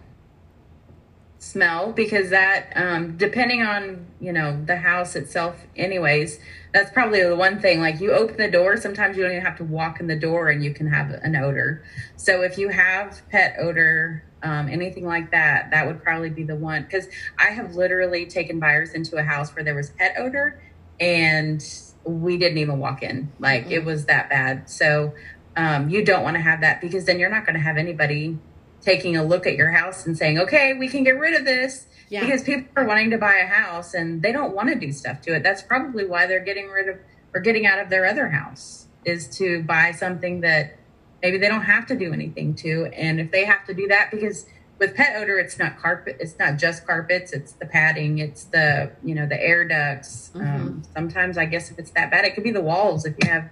smell 1.45 1.91
because 1.91 2.29
that 2.29 2.71
um, 2.75 3.17
depending 3.17 3.61
on 3.61 4.05
you 4.19 4.33
know 4.33 4.63
the 4.65 4.77
house 4.77 5.15
itself 5.15 5.65
anyways 5.75 6.39
that's 6.73 6.91
probably 6.91 7.21
the 7.23 7.35
one 7.35 7.59
thing 7.59 7.79
like 7.79 7.99
you 8.01 8.11
open 8.11 8.37
the 8.37 8.49
door 8.49 8.77
sometimes 8.77 9.15
you 9.15 9.23
don't 9.23 9.31
even 9.31 9.43
have 9.43 9.57
to 9.57 9.63
walk 9.63 9.99
in 9.99 10.07
the 10.07 10.15
door 10.15 10.49
and 10.49 10.63
you 10.63 10.73
can 10.73 10.87
have 10.87 11.11
an 11.11 11.35
odor. 11.35 11.83
So 12.15 12.41
if 12.41 12.57
you 12.57 12.69
have 12.69 13.21
pet 13.29 13.55
odor 13.59 14.23
um, 14.43 14.67
anything 14.69 15.05
like 15.05 15.31
that 15.31 15.71
that 15.71 15.87
would 15.87 16.03
probably 16.03 16.29
be 16.29 16.43
the 16.43 16.55
one 16.55 16.83
because 16.83 17.07
i 17.39 17.45
have 17.45 17.73
literally 17.75 18.27
taken 18.27 18.59
buyers 18.59 18.93
into 18.93 19.15
a 19.17 19.23
house 19.23 19.55
where 19.55 19.63
there 19.63 19.73
was 19.73 19.89
pet 19.91 20.13
odor 20.19 20.61
and 20.99 21.63
we 22.05 22.37
didn't 22.37 22.59
even 22.59 22.79
walk 22.79 23.03
in. 23.03 23.31
Like 23.39 23.63
mm-hmm. 23.63 23.73
it 23.73 23.85
was 23.85 24.05
that 24.05 24.29
bad. 24.29 24.69
So 24.69 25.13
um, 25.55 25.89
you 25.89 26.03
don't 26.05 26.23
want 26.23 26.35
to 26.35 26.41
have 26.41 26.61
that 26.61 26.81
because 26.81 27.05
then 27.05 27.19
you're 27.19 27.29
not 27.29 27.45
going 27.45 27.55
to 27.55 27.61
have 27.61 27.77
anybody 27.77 28.37
taking 28.85 29.17
a 29.17 29.23
look 29.23 29.47
at 29.47 29.55
your 29.55 29.71
house 29.71 30.05
and 30.05 30.17
saying, 30.17 30.39
okay, 30.39 30.73
we 30.73 30.87
can 30.87 31.03
get 31.03 31.17
rid 31.17 31.33
of 31.33 31.43
this. 31.43 31.87
Yeah. 32.07 32.21
Because 32.21 32.43
people 32.43 32.67
are 32.75 32.85
wanting 32.85 33.09
to 33.09 33.17
buy 33.17 33.35
a 33.37 33.47
house 33.47 33.95
and 33.95 34.21
they 34.21 34.31
don't 34.31 34.55
want 34.55 34.69
to 34.69 34.75
do 34.75 34.91
stuff 34.91 35.21
to 35.21 35.35
it. 35.35 35.41
That's 35.43 35.63
probably 35.63 36.05
why 36.05 36.27
they're 36.27 36.43
getting 36.43 36.69
rid 36.69 36.87
of 36.87 36.97
or 37.33 37.41
getting 37.41 37.65
out 37.65 37.79
of 37.79 37.89
their 37.89 38.05
other 38.05 38.29
house. 38.29 38.87
is 39.05 39.27
to 39.37 39.63
buy 39.63 39.91
something 39.91 40.41
that 40.41 40.77
maybe 41.21 41.37
they 41.37 41.47
don't 41.47 41.63
have 41.63 41.85
to 41.87 41.95
do 41.95 42.11
anything 42.11 42.55
to. 42.55 42.85
And 42.93 43.19
if 43.19 43.31
they 43.31 43.45
have 43.45 43.65
to 43.65 43.73
do 43.73 43.87
that, 43.87 44.11
because 44.11 44.45
with 44.79 44.95
pet 44.95 45.15
odor, 45.15 45.39
it's 45.39 45.57
not 45.57 45.79
carpet, 45.79 46.17
it's 46.19 46.37
not 46.37 46.57
just 46.57 46.85
carpets, 46.85 47.31
it's 47.31 47.53
the 47.53 47.65
padding, 47.65 48.19
it's 48.19 48.45
the, 48.45 48.91
you 49.03 49.15
know, 49.15 49.25
the 49.25 49.41
air 49.41 49.67
ducts. 49.67 50.31
Mm-hmm. 50.33 50.47
Um, 50.47 50.83
sometimes 50.93 51.37
I 51.37 51.45
guess 51.45 51.71
if 51.71 51.79
it's 51.79 51.91
that 51.91 52.11
bad, 52.11 52.25
it 52.25 52.35
could 52.35 52.43
be 52.43 52.51
the 52.51 52.61
walls 52.61 53.05
if 53.05 53.15
you 53.23 53.29
have 53.29 53.49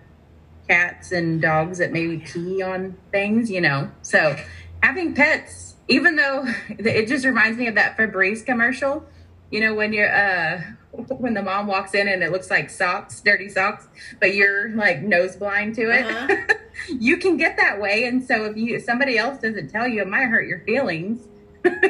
cats 0.67 1.11
and 1.11 1.41
dogs 1.41 1.77
that 1.77 1.91
maybe 1.91 2.17
pee 2.17 2.61
on 2.61 2.95
things, 3.11 3.49
you 3.49 3.61
know. 3.61 3.89
So 4.01 4.35
having 4.83 5.15
pets, 5.15 5.75
even 5.87 6.17
though 6.17 6.45
it 6.69 7.07
just 7.07 7.25
reminds 7.25 7.57
me 7.57 7.67
of 7.67 7.75
that 7.75 7.97
Febreze 7.97 8.45
commercial, 8.45 9.05
you 9.49 9.61
know, 9.61 9.73
when 9.73 9.93
you're, 9.93 10.13
uh, 10.13 10.61
when 10.91 11.33
the 11.33 11.41
mom 11.41 11.65
walks 11.65 11.95
in 11.95 12.07
and 12.07 12.21
it 12.21 12.31
looks 12.31 12.51
like 12.51 12.69
socks, 12.69 13.21
dirty 13.21 13.49
socks, 13.49 13.87
but 14.19 14.35
you're 14.35 14.69
like 14.75 15.01
nose 15.01 15.35
blind 15.35 15.73
to 15.75 15.89
it. 15.89 16.05
Uh-huh. 16.05 16.53
you 16.99 17.17
can 17.17 17.37
get 17.37 17.57
that 17.57 17.81
way, 17.81 18.03
and 18.03 18.23
so 18.23 18.45
if 18.45 18.57
you 18.57 18.75
if 18.75 18.83
somebody 18.83 19.17
else 19.17 19.39
doesn't 19.39 19.69
tell 19.69 19.87
you, 19.87 20.01
it 20.01 20.07
might 20.07 20.25
hurt 20.25 20.47
your 20.47 20.59
feelings. 20.59 21.27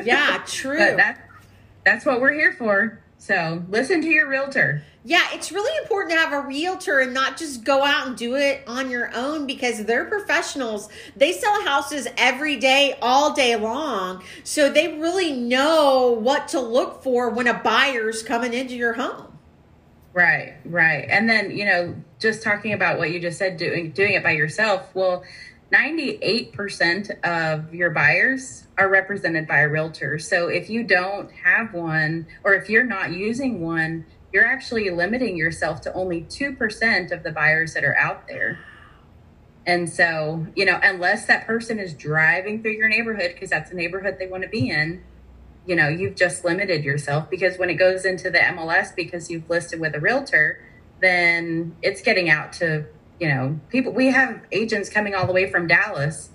Yeah, 0.04 0.42
true. 0.46 0.78
but 0.78 0.98
that's 0.98 1.20
that's 1.84 2.06
what 2.06 2.22
we're 2.22 2.34
here 2.34 2.54
for. 2.54 3.03
So 3.24 3.64
listen 3.70 4.02
to 4.02 4.10
your 4.10 4.28
realtor. 4.28 4.84
Yeah, 5.06 5.26
it's 5.32 5.50
really 5.50 5.72
important 5.82 6.12
to 6.12 6.18
have 6.20 6.34
a 6.34 6.46
realtor 6.46 7.00
and 7.00 7.14
not 7.14 7.38
just 7.38 7.64
go 7.64 7.82
out 7.82 8.06
and 8.06 8.18
do 8.18 8.36
it 8.36 8.64
on 8.68 8.92
your 8.92 9.16
own 9.16 9.48
because 9.48 9.86
they're 9.86 10.04
professionals. 10.04 10.90
They 11.16 11.32
sell 11.32 11.64
houses 11.64 12.06
every 12.18 12.58
day, 12.58 12.98
all 13.02 13.34
day 13.34 13.56
long. 13.56 14.26
So 14.44 14.70
they 14.70 15.00
really 15.00 15.32
know 15.32 16.12
what 16.12 16.50
to 16.50 16.60
look 16.60 17.02
for 17.02 17.30
when 17.30 17.48
a 17.48 17.54
buyer's 17.54 18.24
coming 18.24 18.54
into 18.54 18.76
your 18.76 18.92
home. 18.92 19.38
Right, 20.12 20.56
right. 20.66 21.08
And 21.10 21.30
then, 21.30 21.52
you 21.52 21.64
know, 21.64 21.96
just 22.20 22.44
talking 22.44 22.74
about 22.74 22.98
what 22.98 23.12
you 23.12 23.22
just 23.22 23.38
said, 23.38 23.56
doing 23.56 23.92
doing 23.92 24.16
it 24.16 24.24
by 24.24 24.32
yourself. 24.32 24.94
Well, 24.94 25.24
98% 25.74 27.24
of 27.24 27.74
your 27.74 27.90
buyers 27.90 28.68
are 28.78 28.90
represented 28.90 29.48
by 29.48 29.60
a 29.60 29.68
realtor. 29.68 30.20
So 30.20 30.48
if 30.48 30.70
you 30.70 30.84
don't 30.84 31.32
have 31.32 31.74
one 31.74 32.28
or 32.44 32.54
if 32.54 32.70
you're 32.70 32.84
not 32.84 33.12
using 33.12 33.62
one, 33.62 34.06
you're 34.32 34.46
actually 34.46 34.90
limiting 34.92 35.36
yourself 35.36 35.82
to 35.82 35.94
only 35.94 36.22
2% 36.22 37.12
of 37.12 37.24
the 37.24 37.32
buyers 37.32 37.74
that 37.74 37.84
are 37.84 37.98
out 37.98 38.28
there. 38.28 38.60
And 39.66 39.90
so, 39.90 40.46
you 40.56 40.66
know, 40.66 40.80
unless 40.84 41.26
that 41.26 41.48
person 41.48 41.80
is 41.80 41.94
driving 41.94 42.62
through 42.62 42.74
your 42.74 42.90
neighborhood 42.90 43.32
because 43.34 43.50
that's 43.50 43.72
a 43.72 43.76
neighborhood 43.76 44.18
they 44.20 44.28
want 44.28 44.44
to 44.44 44.50
be 44.50 44.70
in, 44.70 45.04
you 45.66 45.76
know, 45.76 45.88
you've 45.88 46.16
just 46.16 46.44
limited 46.44 46.84
yourself 46.84 47.30
because 47.30 47.58
when 47.58 47.70
it 47.70 47.76
goes 47.76 48.06
into 48.06 48.30
the 48.30 48.40
MLS 48.40 48.94
because 48.96 49.32
you've 49.32 49.50
listed 49.50 49.80
with 49.80 49.96
a 49.96 50.00
realtor, 50.00 50.60
then 51.02 51.76
it's 51.82 52.02
getting 52.02 52.30
out 52.30 52.54
to, 52.54 52.86
you 53.24 53.30
know, 53.30 53.58
people. 53.70 53.94
We 53.94 54.08
have 54.08 54.42
agents 54.52 54.90
coming 54.90 55.16
all 55.16 55.26
the 55.26 55.32
way 55.32 55.50
from 55.50 55.66
Dallas. 55.66 56.30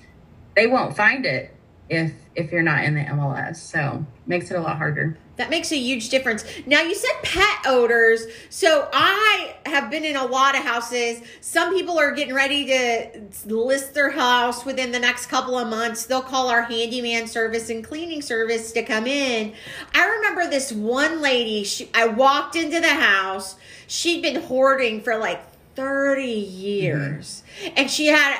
They 0.56 0.66
won't 0.66 0.96
find 0.96 1.26
it 1.26 1.54
if 1.90 2.14
if 2.34 2.50
you're 2.50 2.62
not 2.62 2.82
in 2.84 2.94
the 2.94 3.02
MLS. 3.02 3.56
So, 3.56 4.06
makes 4.26 4.50
it 4.50 4.54
a 4.54 4.62
lot 4.62 4.78
harder. 4.78 5.18
That 5.36 5.50
makes 5.50 5.70
a 5.70 5.76
huge 5.76 6.08
difference. 6.08 6.46
Now, 6.64 6.80
you 6.80 6.94
said 6.94 7.12
pet 7.22 7.58
odors. 7.66 8.24
So, 8.48 8.88
I 8.90 9.56
have 9.66 9.90
been 9.90 10.02
in 10.02 10.16
a 10.16 10.24
lot 10.24 10.56
of 10.56 10.62
houses. 10.62 11.20
Some 11.42 11.74
people 11.74 11.98
are 11.98 12.12
getting 12.12 12.32
ready 12.32 12.64
to 12.64 13.28
list 13.44 13.92
their 13.92 14.10
house 14.10 14.64
within 14.64 14.90
the 14.90 14.98
next 14.98 15.26
couple 15.26 15.58
of 15.58 15.68
months. 15.68 16.06
They'll 16.06 16.22
call 16.22 16.48
our 16.48 16.62
handyman 16.62 17.26
service 17.26 17.68
and 17.68 17.84
cleaning 17.84 18.22
service 18.22 18.72
to 18.72 18.82
come 18.82 19.06
in. 19.06 19.52
I 19.92 20.08
remember 20.08 20.48
this 20.48 20.72
one 20.72 21.20
lady, 21.20 21.64
she, 21.64 21.90
I 21.92 22.06
walked 22.06 22.56
into 22.56 22.80
the 22.80 22.94
house. 22.94 23.56
She'd 23.86 24.22
been 24.22 24.40
hoarding 24.40 25.02
for 25.02 25.18
like 25.18 25.42
30 25.78 26.24
years, 26.24 27.44
mm-hmm. 27.62 27.74
and 27.76 27.88
she 27.88 28.08
had 28.08 28.36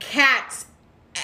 cats 0.00 0.66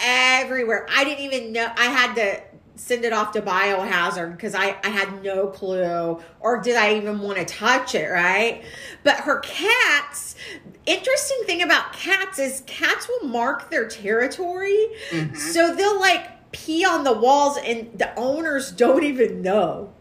everywhere. 0.01 0.87
I 0.89 1.03
didn't 1.03 1.25
even 1.25 1.53
know. 1.53 1.67
I 1.77 1.87
had 1.87 2.15
to 2.15 2.41
send 2.77 3.05
it 3.05 3.13
off 3.13 3.33
to 3.33 3.43
biohazard 3.43 4.37
because 4.37 4.55
I, 4.55 4.77
I 4.85 4.91
had 4.91 5.25
no 5.25 5.49
clue 5.49 6.23
or 6.39 6.61
did 6.61 6.77
I 6.77 6.95
even 6.95 7.19
want 7.19 7.39
to 7.39 7.45
touch 7.45 7.97
it, 7.97 8.07
right? 8.09 8.63
But 9.03 9.17
her 9.17 9.41
cats, 9.41 10.37
interesting 10.85 11.43
thing 11.47 11.63
about 11.63 11.93
cats 11.93 12.39
is 12.39 12.63
cats 12.67 13.09
will 13.09 13.29
mark 13.29 13.69
their 13.69 13.89
territory. 13.89 14.87
Mm-hmm. 15.11 15.35
So 15.35 15.75
they'll 15.75 15.99
like 15.99 16.53
pee 16.53 16.85
on 16.85 17.03
the 17.03 17.13
walls 17.13 17.59
and 17.65 17.99
the 17.99 18.15
owners 18.17 18.71
don't 18.71 19.03
even 19.03 19.43
know. 19.43 19.93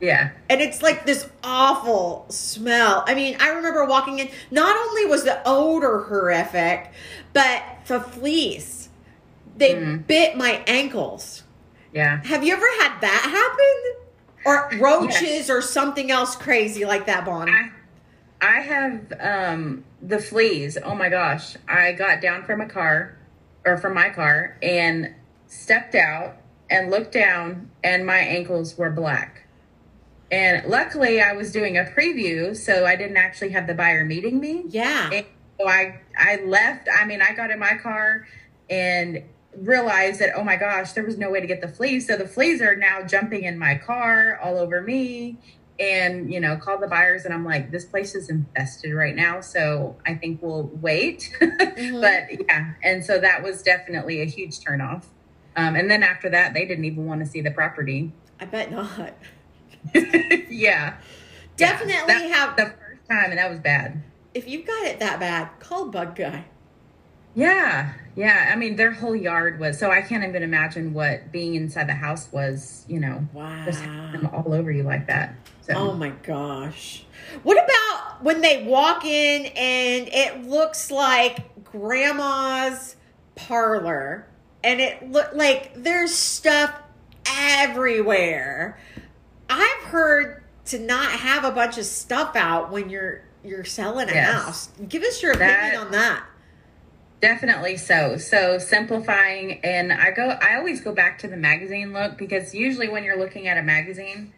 Yeah. 0.00 0.30
And 0.48 0.60
it's 0.60 0.82
like 0.82 1.06
this 1.06 1.28
awful 1.42 2.26
smell. 2.28 3.04
I 3.06 3.14
mean, 3.14 3.36
I 3.40 3.50
remember 3.50 3.84
walking 3.84 4.20
in, 4.20 4.30
not 4.50 4.76
only 4.76 5.06
was 5.06 5.24
the 5.24 5.40
odor 5.44 6.00
horrific, 6.00 6.92
but 7.32 7.62
the 7.86 8.00
fleas. 8.00 8.88
They 9.56 9.74
mm. 9.74 10.06
bit 10.06 10.36
my 10.36 10.62
ankles. 10.66 11.42
Yeah. 11.92 12.22
Have 12.24 12.44
you 12.44 12.52
ever 12.52 12.66
had 12.80 13.00
that 13.00 13.22
happen? 13.24 14.04
Or 14.44 14.70
roaches 14.78 15.22
yes. 15.22 15.50
or 15.50 15.60
something 15.60 16.10
else 16.10 16.36
crazy 16.36 16.84
like 16.84 17.06
that, 17.06 17.24
Bonnie? 17.24 17.52
I, 17.52 17.70
I 18.40 18.60
have 18.60 19.12
um, 19.20 19.84
the 20.00 20.20
fleas. 20.20 20.78
Oh 20.82 20.94
my 20.94 21.08
gosh. 21.08 21.56
I 21.68 21.92
got 21.92 22.22
down 22.22 22.44
from 22.44 22.60
a 22.60 22.68
car 22.68 23.18
or 23.66 23.76
from 23.76 23.94
my 23.94 24.10
car 24.10 24.56
and 24.62 25.12
stepped 25.48 25.96
out 25.96 26.36
and 26.70 26.90
looked 26.90 27.12
down 27.12 27.70
and 27.82 28.06
my 28.06 28.18
ankles 28.18 28.78
were 28.78 28.90
black. 28.90 29.47
And 30.30 30.66
luckily 30.66 31.22
I 31.22 31.32
was 31.32 31.52
doing 31.52 31.78
a 31.78 31.84
preview, 31.84 32.54
so 32.56 32.84
I 32.84 32.96
didn't 32.96 33.16
actually 33.16 33.50
have 33.50 33.66
the 33.66 33.74
buyer 33.74 34.04
meeting 34.04 34.40
me. 34.40 34.64
Yeah. 34.68 35.10
And 35.12 35.26
so 35.58 35.68
I 35.68 36.00
I 36.16 36.36
left. 36.44 36.88
I 36.94 37.04
mean, 37.04 37.22
I 37.22 37.32
got 37.34 37.50
in 37.50 37.58
my 37.58 37.74
car 37.74 38.26
and 38.68 39.22
realized 39.56 40.20
that 40.20 40.30
oh 40.36 40.44
my 40.44 40.56
gosh 40.56 40.92
there 40.92 41.04
was 41.04 41.18
no 41.18 41.30
way 41.30 41.40
to 41.40 41.46
get 41.46 41.60
the 41.60 41.68
fleas 41.68 42.06
so 42.06 42.16
the 42.16 42.28
fleas 42.28 42.60
are 42.60 42.76
now 42.76 43.02
jumping 43.02 43.44
in 43.44 43.58
my 43.58 43.74
car 43.74 44.38
all 44.42 44.56
over 44.58 44.80
me 44.80 45.36
and 45.80 46.32
you 46.32 46.38
know 46.38 46.56
called 46.56 46.82
the 46.82 46.86
buyers 46.86 47.24
and 47.24 47.32
i'm 47.32 47.44
like 47.44 47.70
this 47.70 47.84
place 47.84 48.14
is 48.14 48.28
infested 48.28 48.92
right 48.92 49.16
now 49.16 49.40
so 49.40 49.96
i 50.06 50.14
think 50.14 50.40
we'll 50.42 50.70
wait 50.80 51.30
mm-hmm. 51.40 52.00
but 52.00 52.46
yeah 52.46 52.74
and 52.84 53.04
so 53.04 53.18
that 53.18 53.42
was 53.42 53.62
definitely 53.62 54.20
a 54.20 54.26
huge 54.26 54.60
turnoff 54.60 55.04
um, 55.56 55.74
and 55.74 55.90
then 55.90 56.02
after 56.02 56.28
that 56.28 56.54
they 56.54 56.64
didn't 56.64 56.84
even 56.84 57.06
want 57.06 57.20
to 57.20 57.26
see 57.26 57.40
the 57.40 57.50
property 57.50 58.12
i 58.38 58.44
bet 58.44 58.70
not 58.70 59.14
yeah 60.50 60.96
definitely 61.56 62.14
yeah, 62.14 62.34
have 62.34 62.56
the 62.56 62.66
first 62.66 63.08
time 63.08 63.30
and 63.30 63.38
that 63.38 63.50
was 63.50 63.58
bad 63.60 64.02
if 64.34 64.48
you've 64.48 64.66
got 64.66 64.86
it 64.86 64.98
that 65.00 65.18
bad 65.18 65.48
call 65.60 65.86
bug 65.86 66.14
guy 66.14 66.44
yeah, 67.34 67.92
yeah. 68.16 68.50
I 68.52 68.56
mean, 68.56 68.74
their 68.74 68.90
whole 68.90 69.14
yard 69.14 69.60
was 69.60 69.78
so 69.78 69.92
I 69.92 70.02
can't 70.02 70.24
even 70.24 70.42
imagine 70.42 70.92
what 70.92 71.30
being 71.30 71.54
inside 71.54 71.88
the 71.88 71.94
house 71.94 72.32
was. 72.32 72.84
You 72.88 72.98
know, 72.98 73.28
wow, 73.32 73.64
just 73.64 73.84
all 74.32 74.52
over 74.52 74.72
you 74.72 74.82
like 74.82 75.06
that. 75.06 75.34
So. 75.62 75.74
Oh 75.74 75.92
my 75.92 76.08
gosh. 76.08 77.04
What 77.44 77.62
about 77.62 78.24
when 78.24 78.40
they 78.40 78.64
walk 78.64 79.04
in 79.04 79.46
and 79.46 80.08
it 80.08 80.48
looks 80.48 80.90
like 80.90 81.62
grandma's 81.62 82.96
parlor 83.36 84.26
and 84.64 84.80
it 84.80 85.08
look 85.10 85.32
like 85.34 85.72
there's 85.76 86.12
stuff 86.12 86.74
everywhere. 87.26 88.80
I've 89.48 89.84
heard 89.84 90.42
to 90.66 90.78
not 90.78 91.10
have 91.10 91.44
a 91.44 91.50
bunch 91.50 91.78
of 91.78 91.84
stuff 91.84 92.36
out 92.36 92.70
when 92.70 92.90
you're 92.90 93.22
you're 93.44 93.64
selling 93.64 94.08
a 94.08 94.12
yes. 94.12 94.42
house. 94.42 94.68
Give 94.88 95.02
us 95.02 95.22
your 95.22 95.32
opinion 95.32 95.72
that, 95.72 95.76
on 95.76 95.90
that. 95.92 96.26
Definitely 97.20 97.76
so. 97.76 98.16
So 98.16 98.58
simplifying, 98.58 99.60
and 99.64 99.92
I 99.92 100.10
go, 100.10 100.38
I 100.40 100.56
always 100.56 100.80
go 100.80 100.92
back 100.92 101.18
to 101.20 101.28
the 101.28 101.36
magazine 101.36 101.92
look 101.92 102.18
because 102.18 102.54
usually 102.54 102.88
when 102.88 103.04
you're 103.04 103.18
looking 103.18 103.48
at 103.48 103.58
a 103.58 103.62
magazine, 103.62 104.32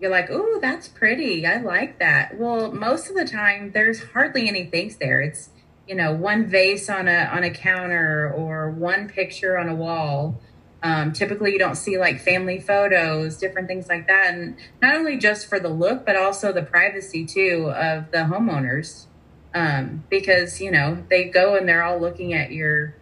you're 0.00 0.10
like, 0.10 0.28
"Oh, 0.30 0.58
that's 0.60 0.88
pretty. 0.88 1.46
I 1.46 1.58
like 1.58 1.98
that." 1.98 2.38
Well, 2.38 2.72
most 2.72 3.08
of 3.08 3.16
the 3.16 3.24
time, 3.24 3.72
there's 3.72 4.02
hardly 4.12 4.48
any 4.48 4.64
things 4.64 4.96
there. 4.96 5.20
It's 5.20 5.50
you 5.86 5.94
know 5.94 6.12
one 6.12 6.46
vase 6.46 6.88
on 6.88 7.08
a 7.08 7.24
on 7.32 7.44
a 7.44 7.50
counter 7.50 8.32
or 8.34 8.70
one 8.70 9.08
picture 9.08 9.58
on 9.58 9.68
a 9.68 9.74
wall. 9.74 10.40
Um, 10.84 11.12
typically, 11.12 11.50
you 11.52 11.58
don't 11.58 11.76
see 11.76 11.96
like 11.98 12.20
family 12.20 12.60
photos, 12.60 13.38
different 13.38 13.68
things 13.68 13.88
like 13.88 14.06
that, 14.06 14.34
and 14.34 14.56
not 14.82 14.94
only 14.94 15.16
just 15.16 15.48
for 15.48 15.58
the 15.58 15.70
look, 15.70 16.04
but 16.04 16.14
also 16.14 16.52
the 16.52 16.62
privacy 16.62 17.24
too 17.24 17.72
of 17.74 18.10
the 18.10 18.18
homeowners. 18.18 19.06
Um, 19.54 20.04
because 20.10 20.60
you 20.60 20.70
know 20.70 21.04
they 21.08 21.24
go 21.24 21.56
and 21.56 21.66
they're 21.68 21.82
all 21.82 21.98
looking 21.98 22.34
at 22.34 22.52
your 22.52 22.96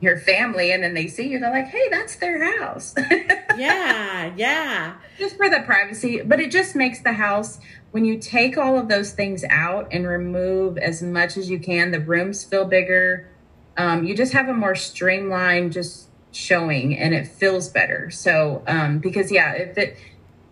your 0.00 0.16
family 0.16 0.70
and 0.70 0.82
then 0.82 0.94
they 0.94 1.08
see 1.08 1.26
you 1.26 1.40
they're 1.40 1.50
like 1.50 1.66
hey 1.66 1.88
that's 1.90 2.16
their 2.16 2.58
house. 2.58 2.94
Yeah 3.56 4.34
yeah. 4.36 4.96
Just 5.18 5.36
for 5.36 5.48
the 5.48 5.60
privacy 5.60 6.20
but 6.20 6.38
it 6.38 6.50
just 6.50 6.76
makes 6.76 7.00
the 7.00 7.14
house 7.14 7.58
when 7.90 8.04
you 8.04 8.18
take 8.18 8.58
all 8.58 8.78
of 8.78 8.88
those 8.88 9.12
things 9.12 9.42
out 9.48 9.88
and 9.90 10.06
remove 10.06 10.76
as 10.76 11.02
much 11.02 11.36
as 11.38 11.48
you 11.50 11.58
can 11.58 11.90
the 11.90 12.00
rooms 12.00 12.44
feel 12.44 12.66
bigger. 12.66 13.28
Um, 13.78 14.04
you 14.04 14.14
just 14.14 14.32
have 14.34 14.48
a 14.48 14.54
more 14.54 14.74
streamlined 14.74 15.72
just 15.72 16.05
showing 16.36 16.96
and 16.96 17.14
it 17.14 17.26
feels 17.26 17.68
better 17.68 18.10
so 18.10 18.62
um, 18.66 18.98
because 18.98 19.32
yeah 19.32 19.52
if 19.52 19.78
it 19.78 19.96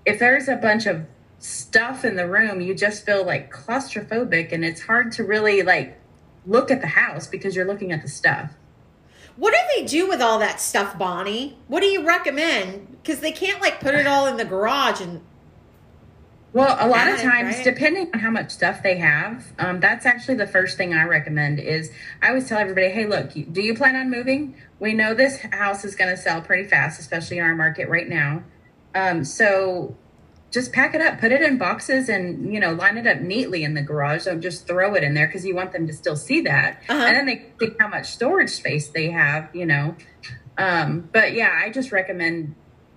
if 0.07 0.19
there's 0.19 0.49
a 0.49 0.57
bunch 0.57 0.87
of 0.87 1.07
stuff 1.45 2.05
in 2.05 2.17
the 2.17 2.27
room, 2.27 2.61
you 2.61 2.75
just 2.75 3.05
feel 3.05 3.25
like 3.25 3.53
claustrophobic 3.53 4.53
and 4.53 4.65
it's 4.65 4.83
hard 4.83 5.13
to 5.13 5.25
really 5.25 5.63
like 5.63 6.01
look 6.47 6.71
at 6.71 6.81
the 6.81 6.87
house 6.87 7.27
because 7.27 7.55
you're 7.55 7.67
looking 7.67 7.93
at 7.93 8.03
the 8.03 8.09
stuff. 8.09 8.53
What 9.37 9.53
do 9.53 9.59
they 9.77 9.87
do 9.87 10.09
with 10.09 10.23
all 10.23 10.39
that 10.39 10.61
stuff, 10.61 10.97
Bonnie? 10.99 11.59
What 11.69 11.81
do 11.81 11.87
you 11.87 12.07
recommend? 12.07 13.03
Because 13.03 13.21
they 13.21 13.33
can't 13.33 13.61
like 13.61 13.81
put 13.81 13.95
it 13.95 14.07
all 14.07 14.27
in 14.27 14.37
the 14.37 14.45
garage 14.45 15.01
and. 15.01 15.21
Well, 16.55 16.77
a 16.79 16.87
lot 16.89 17.09
of 17.09 17.21
times, 17.21 17.57
right? 17.57 17.65
depending 17.65 18.11
on 18.15 18.21
how 18.21 18.31
much 18.31 18.53
stuff 18.53 18.81
they 18.81 18.97
have, 18.99 19.53
um, 19.59 19.81
that's 19.81 20.07
actually 20.07 20.37
the 20.37 20.47
first 20.47 20.77
thing 20.79 20.95
I 20.95 21.03
recommend. 21.03 21.59
Is 21.59 21.91
I 22.23 22.29
always 22.29 22.49
tell 22.49 22.59
everybody, 22.59 22.91
"Hey, 22.91 23.07
look, 23.07 23.33
do 23.33 23.61
you 23.61 23.75
plan 23.75 23.97
on 23.97 24.09
moving? 24.09 24.55
We 24.79 24.95
know 24.95 25.15
this 25.15 25.41
house 25.41 25.85
is 25.85 25.97
going 25.97 26.11
to 26.11 26.17
sell 26.17 26.41
pretty 26.41 26.63
fast, 26.69 27.01
especially 27.01 27.39
in 27.39 27.45
our 27.45 27.57
market 27.57 27.89
right 27.89 28.09
now. 28.09 28.45
Um, 28.95 29.25
so 29.25 29.97
just 30.53 30.73
pack 30.73 30.95
it 30.95 31.01
up, 31.01 31.19
put 31.19 31.33
it 31.33 31.43
in 31.43 31.59
boxes, 31.59 32.09
and 32.09 32.55
you 32.55 32.61
know, 32.61 32.73
line 32.73 32.99
it 32.99 33.07
up 33.09 33.21
neatly 33.21 33.65
in 33.65 33.75
the 33.75 33.83
garage. 33.83 34.27
Don't 34.27 34.41
just 34.41 34.69
throw 34.69 34.95
it 34.95 35.03
in 35.03 35.15
there 35.15 35.27
because 35.27 35.45
you 35.45 35.57
want 35.57 35.73
them 35.73 35.89
to 35.89 35.93
still 35.93 36.15
see 36.17 36.41
that, 36.43 36.81
Uh-huh. 36.89 37.05
and 37.05 37.17
then 37.17 37.27
they 37.27 37.47
think 37.59 37.81
how 37.81 37.89
much 37.89 38.07
storage 38.13 38.51
space 38.51 38.87
they 38.87 39.11
have. 39.11 39.49
You 39.53 39.67
know, 39.67 39.97
um, 40.57 41.09
but 41.13 41.33
yeah, 41.33 41.51
I 41.53 41.71
just 41.71 41.91
recommend. 41.91 42.55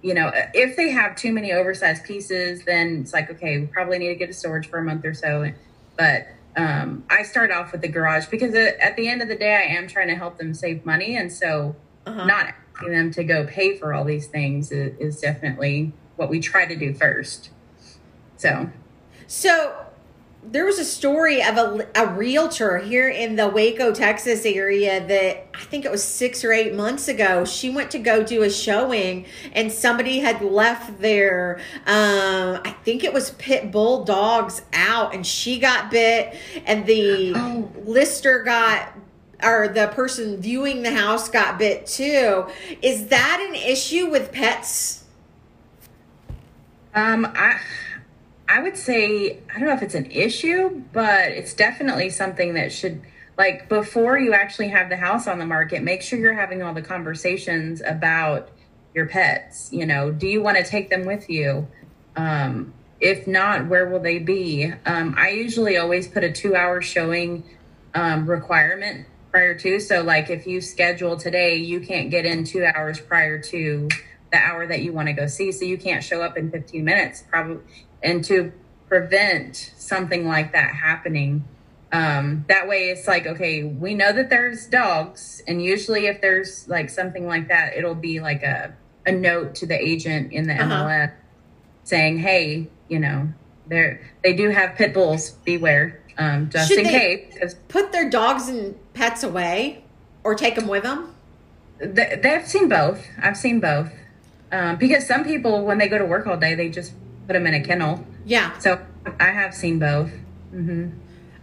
You 0.07 0.13
know, 0.13 0.31
if 0.53 0.77
they 0.77 0.89
have 0.91 1.17
too 1.17 1.33
many 1.33 1.51
oversized 1.51 2.05
pieces, 2.05 2.63
then 2.63 3.01
it's 3.01 3.11
like, 3.11 3.29
okay, 3.29 3.59
we 3.59 3.65
probably 3.67 3.97
need 3.99 4.07
to 4.07 4.15
get 4.15 4.29
a 4.29 4.33
storage 4.33 4.67
for 4.69 4.79
a 4.79 4.83
month 4.83 5.03
or 5.03 5.13
so. 5.13 5.51
But 5.97 6.27
um, 6.55 7.03
I 7.09 7.23
start 7.23 7.51
off 7.51 7.73
with 7.73 7.81
the 7.81 7.89
garage 7.89 8.27
because 8.27 8.53
at 8.55 8.79
at 8.79 8.95
the 8.95 9.09
end 9.09 9.21
of 9.21 9.27
the 9.27 9.35
day, 9.35 9.53
I 9.53 9.63
am 9.77 9.85
trying 9.85 10.07
to 10.07 10.15
help 10.15 10.37
them 10.37 10.53
save 10.53 10.85
money. 10.85 11.17
And 11.17 11.29
so 11.31 11.75
Uh-huh. 12.05 12.23
not 12.25 12.53
asking 12.73 12.93
them 12.93 13.11
to 13.11 13.23
go 13.25 13.45
pay 13.45 13.77
for 13.77 13.93
all 13.93 14.05
these 14.05 14.27
things 14.27 14.71
is, 14.71 14.97
is 14.97 15.19
definitely 15.19 15.91
what 16.15 16.29
we 16.29 16.39
try 16.39 16.65
to 16.65 16.75
do 16.77 16.93
first. 16.93 17.49
So, 18.37 18.69
So 19.27 19.75
there 20.49 20.65
was 20.65 20.79
a 20.79 20.85
story 20.85 21.43
of 21.43 21.57
a, 21.57 21.87
a 21.95 22.07
realtor 22.07 22.77
here 22.77 23.09
in 23.09 23.35
the 23.35 23.47
Waco, 23.47 23.93
Texas 23.93 24.45
area 24.45 25.05
that 25.05 25.47
I 25.53 25.59
think 25.65 25.83
it 25.85 25.91
was 25.91 26.03
six 26.03 26.43
or 26.43 26.51
eight 26.53 26.73
months 26.73 27.07
ago. 27.07 27.43
She 27.43 27.69
went 27.69 27.91
to 27.91 27.99
go 27.99 28.23
do 28.23 28.43
a 28.43 28.49
showing 28.49 29.25
and 29.53 29.71
somebody 29.71 30.19
had 30.19 30.41
left 30.41 31.01
their, 31.01 31.59
um, 31.85 32.61
I 32.63 32.75
think 32.83 33.03
it 33.03 33.11
was 33.13 33.31
pit 33.31 33.71
bull 33.71 34.05
dogs 34.05 34.61
out 34.73 35.13
and 35.13 35.25
she 35.27 35.59
got 35.59 35.91
bit 35.91 36.35
and 36.65 36.85
the 36.85 37.33
Oh. 37.35 37.71
lister 37.85 38.43
got 38.43 38.93
or 39.43 39.67
the 39.67 39.87
person 39.89 40.41
viewing 40.41 40.81
the 40.81 40.91
house 40.95 41.29
got 41.29 41.59
bit 41.59 41.85
too. 41.85 42.47
Is 42.81 43.07
that 43.07 43.45
an 43.47 43.55
issue 43.55 44.09
with 44.09 44.31
pets? 44.31 45.03
um, 46.95 47.25
I, 47.35 47.59
I 48.49 48.61
would 48.61 48.77
say, 48.77 49.39
I 49.53 49.59
don't 49.59 49.67
know 49.67 49.73
if 49.73 49.81
it's 49.81 49.95
an 49.95 50.09
issue, 50.09 50.81
but 50.93 51.31
it's 51.31 51.53
definitely 51.53 52.09
something 52.09 52.53
that 52.53 52.71
should, 52.71 53.01
like, 53.37 53.67
before 53.67 54.17
you 54.17 54.33
actually 54.33 54.69
have 54.69 54.89
the 54.89 54.95
house 54.95 55.27
on 55.27 55.37
the 55.39 55.45
market, 55.45 55.83
make 55.83 56.01
sure 56.01 56.17
you're 56.17 56.33
having 56.33 56.63
all 56.63 56.73
the 56.73 56.81
conversations 56.81 57.81
about 57.85 58.49
your 58.93 59.05
pets. 59.05 59.69
You 59.73 59.85
know, 59.85 60.11
do 60.11 60.27
you 60.27 60.41
want 60.41 60.57
to 60.57 60.63
take 60.63 60.89
them 60.89 61.05
with 61.05 61.29
you? 61.29 61.67
Um, 62.15 62.73
if 62.99 63.27
not, 63.27 63.67
where 63.67 63.87
will 63.89 63.99
they 63.99 64.17
be? 64.17 64.71
Um, 64.85 65.13
I 65.17 65.29
usually 65.29 65.77
always 65.77 66.07
put 66.07 66.23
a 66.23 66.31
two 66.31 66.55
hour 66.55 66.81
showing 66.81 67.43
um, 67.93 68.29
requirement 68.29 69.07
prior 69.31 69.57
to. 69.59 69.79
So, 69.79 70.01
like, 70.03 70.29
if 70.29 70.47
you 70.47 70.61
schedule 70.61 71.17
today, 71.17 71.57
you 71.57 71.81
can't 71.81 72.09
get 72.09 72.25
in 72.25 72.43
two 72.43 72.65
hours 72.65 72.99
prior 72.99 73.39
to 73.39 73.89
the 74.31 74.37
hour 74.37 74.65
that 74.67 74.81
you 74.81 74.93
want 74.93 75.09
to 75.09 75.13
go 75.13 75.27
see. 75.27 75.51
So, 75.51 75.65
you 75.65 75.77
can't 75.77 76.03
show 76.03 76.21
up 76.23 76.37
in 76.37 76.49
15 76.49 76.83
minutes, 76.83 77.23
probably. 77.29 77.61
And 78.03 78.23
to 78.25 78.51
prevent 78.87 79.73
something 79.77 80.27
like 80.27 80.51
that 80.53 80.71
happening, 80.75 81.43
um, 81.91 82.45
that 82.49 82.67
way 82.67 82.89
it's 82.89 83.07
like, 83.07 83.25
okay, 83.25 83.63
we 83.63 83.93
know 83.95 84.11
that 84.13 84.29
there's 84.29 84.67
dogs. 84.67 85.41
And 85.47 85.63
usually, 85.63 86.07
if 86.07 86.21
there's 86.21 86.67
like 86.67 86.89
something 86.89 87.25
like 87.27 87.47
that, 87.47 87.73
it'll 87.75 87.95
be 87.95 88.19
like 88.19 88.43
a, 88.43 88.75
a 89.05 89.11
note 89.11 89.55
to 89.55 89.65
the 89.65 89.75
agent 89.79 90.31
in 90.33 90.47
the 90.47 90.53
Uh-huh. 90.53 90.85
MLS 90.85 91.13
saying, 91.83 92.17
hey, 92.19 92.67
you 92.89 92.99
know, 92.99 93.29
they're, 93.67 94.01
they 94.23 94.33
do 94.33 94.49
have 94.49 94.75
pit 94.75 94.93
bulls, 94.93 95.31
beware. 95.45 96.01
Um, 96.17 96.49
just 96.49 96.69
Should 96.69 96.79
in 96.79 96.83
they- 96.85 97.27
case, 97.39 97.55
Put 97.67 97.91
their 97.91 98.09
dogs 98.09 98.47
and 98.49 98.75
pets 98.93 99.23
away 99.23 99.83
or 100.23 100.35
take 100.35 100.55
them 100.55 100.67
with 100.67 100.83
them? 100.83 101.13
They, 101.79 102.19
they've 102.21 102.45
seen 102.45 102.67
both. 102.69 103.05
I've 103.21 103.37
seen 103.37 103.59
both. 103.59 103.91
Um, 104.51 104.77
because 104.77 105.05
some 105.07 105.23
people, 105.23 105.63
when 105.63 105.77
they 105.77 105.87
go 105.87 105.97
to 105.97 106.05
work 106.05 106.25
all 106.27 106.37
day, 106.37 106.55
they 106.55 106.69
just 106.69 106.91
put 107.27 107.33
them 107.33 107.45
in 107.45 107.53
a 107.53 107.61
kennel. 107.63 108.05
Yeah. 108.25 108.57
So 108.59 108.79
I 109.19 109.25
have 109.31 109.53
seen 109.53 109.79
both. 109.79 110.09
hmm 110.51 110.89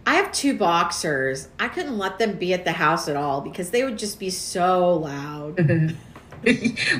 I 0.07 0.15
have 0.15 0.31
two 0.31 0.55
boxers. 0.55 1.47
I 1.59 1.67
couldn't 1.67 1.97
let 1.97 2.19
them 2.19 2.37
be 2.37 2.53
at 2.53 2.63
the 2.63 2.73
house 2.73 3.07
at 3.07 3.15
all 3.15 3.41
because 3.41 3.71
they 3.71 3.83
would 3.83 3.97
just 3.97 4.19
be 4.19 4.29
so 4.29 4.93
loud. 4.97 5.57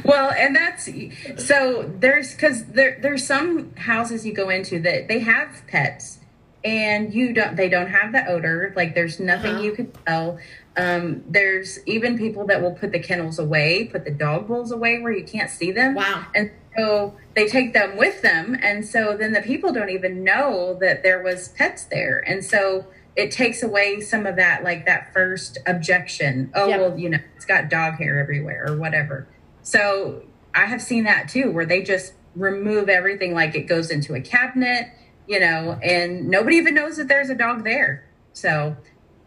well, 0.04 0.32
and 0.32 0.56
that's 0.56 0.89
so 1.38 1.91
there's 2.00 2.32
because 2.34 2.65
there 2.65 2.98
there's 3.02 3.24
some 3.26 3.76
houses 3.76 4.26
you 4.26 4.34
go 4.34 4.50
into 4.50 4.80
that 4.80 5.08
they 5.08 5.19
have 5.19 5.62
pets 5.67 6.17
and 6.63 7.13
you 7.13 7.32
don't 7.32 7.56
they 7.56 7.69
don't 7.69 7.89
have 7.91 8.12
the 8.12 8.26
odor 8.28 8.74
like 8.76 8.95
there's 8.95 9.19
nothing 9.19 9.52
Uh-huh. 9.56 9.63
you 9.63 9.71
could 9.74 9.93
tell. 10.08 10.39
Um, 10.78 11.24
there's 11.30 11.80
even 11.86 12.17
people 12.17 12.48
that 12.48 12.60
will 12.62 12.74
put 12.74 12.91
the 12.91 13.00
kennels 13.00 13.38
away, 13.38 13.86
put 13.86 14.04
the 14.04 14.12
dog 14.12 14.48
bowls 14.48 14.71
away 14.71 15.00
where 15.00 15.12
you 15.13 15.24
can't 15.24 15.50
see 15.52 15.71
them. 15.71 15.93
Wow. 15.93 16.26
And 16.34 16.50
so 16.76 17.15
they 17.36 17.48
take 17.48 17.74
them 17.74 17.98
with 17.98 18.21
them. 18.21 18.58
And 18.62 18.86
so 18.86 19.15
then 19.17 19.34
the 19.34 19.41
people 19.41 19.71
don't 19.74 19.89
even 19.89 20.24
know 20.24 20.78
that 20.80 21.04
there 21.04 21.21
was 21.21 21.50
pets 21.50 21.84
there. 21.86 22.24
And 22.26 22.43
so 22.43 22.88
it 23.15 23.32
takes 23.32 23.62
away 23.63 24.00
some 24.02 24.26
of 24.26 24.36
that, 24.38 24.63
like 24.63 24.86
that 24.86 25.13
first 25.13 25.58
objection. 25.65 26.52
Oh, 26.54 26.67
Yep. 26.67 26.80
well, 26.80 26.98
you 27.00 27.10
know, 27.10 27.19
it's 27.36 27.45
got 27.45 27.69
dog 27.69 27.95
hair 27.95 28.19
everywhere 28.19 28.65
or 28.67 28.78
whatever. 28.78 29.28
So 29.62 30.24
I 30.54 30.65
have 30.65 30.82
seen 30.82 31.04
that 31.06 31.28
too, 31.30 31.52
where 31.52 31.65
they 31.65 31.82
just 31.82 32.13
remove 32.36 32.89
everything, 32.89 33.34
like 33.34 33.56
it 33.56 33.63
goes 33.67 33.89
into 33.91 34.13
a 34.15 34.21
cabinet, 34.21 34.88
you 35.28 35.39
know, 35.39 35.80
and 35.84 36.28
nobody 36.30 36.58
even 36.58 36.74
knows 36.74 36.98
that 36.98 37.08
there's 37.08 37.30
a 37.30 37.36
dog 37.36 37.63
there. 37.63 38.06
So 38.34 38.76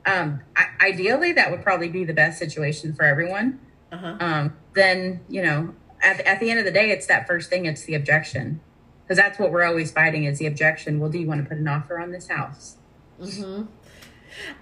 um, 0.07 0.41
I, 0.57 0.67
ideally, 0.89 1.33
that 1.33 1.51
would 1.51 1.63
probably 1.63 1.89
be 1.89 2.05
the 2.05 2.13
best 2.15 2.39
situation 2.39 2.95
for 2.95 3.05
everyone 3.05 3.59
Uh-huh. 3.93 4.17
um, 4.21 4.57
then 4.75 5.21
you 5.29 5.43
know 5.43 5.75
at, 6.03 6.21
at 6.21 6.41
the 6.41 6.51
end 6.51 6.59
of 6.59 6.65
the 6.65 6.73
day 6.73 6.91
it's 6.91 7.07
that 7.07 7.27
first 7.27 7.51
thing 7.51 7.67
it's 7.67 7.85
the 7.85 7.95
objection. 7.95 8.61
Because 9.05 9.17
that's 9.17 9.39
what 9.39 9.51
we're 9.51 9.65
always 9.65 9.91
fighting 9.91 10.25
is 10.25 10.39
the 10.39 10.47
objection. 10.47 11.01
Well 11.01 11.11
do 11.11 11.19
you 11.19 11.27
want 11.27 11.43
to 11.43 11.49
put 11.49 11.59
an 11.59 11.69
offer 11.69 11.99
on 11.99 12.13
this 12.13 12.29
house? 12.29 12.77
Hmm 13.21 13.65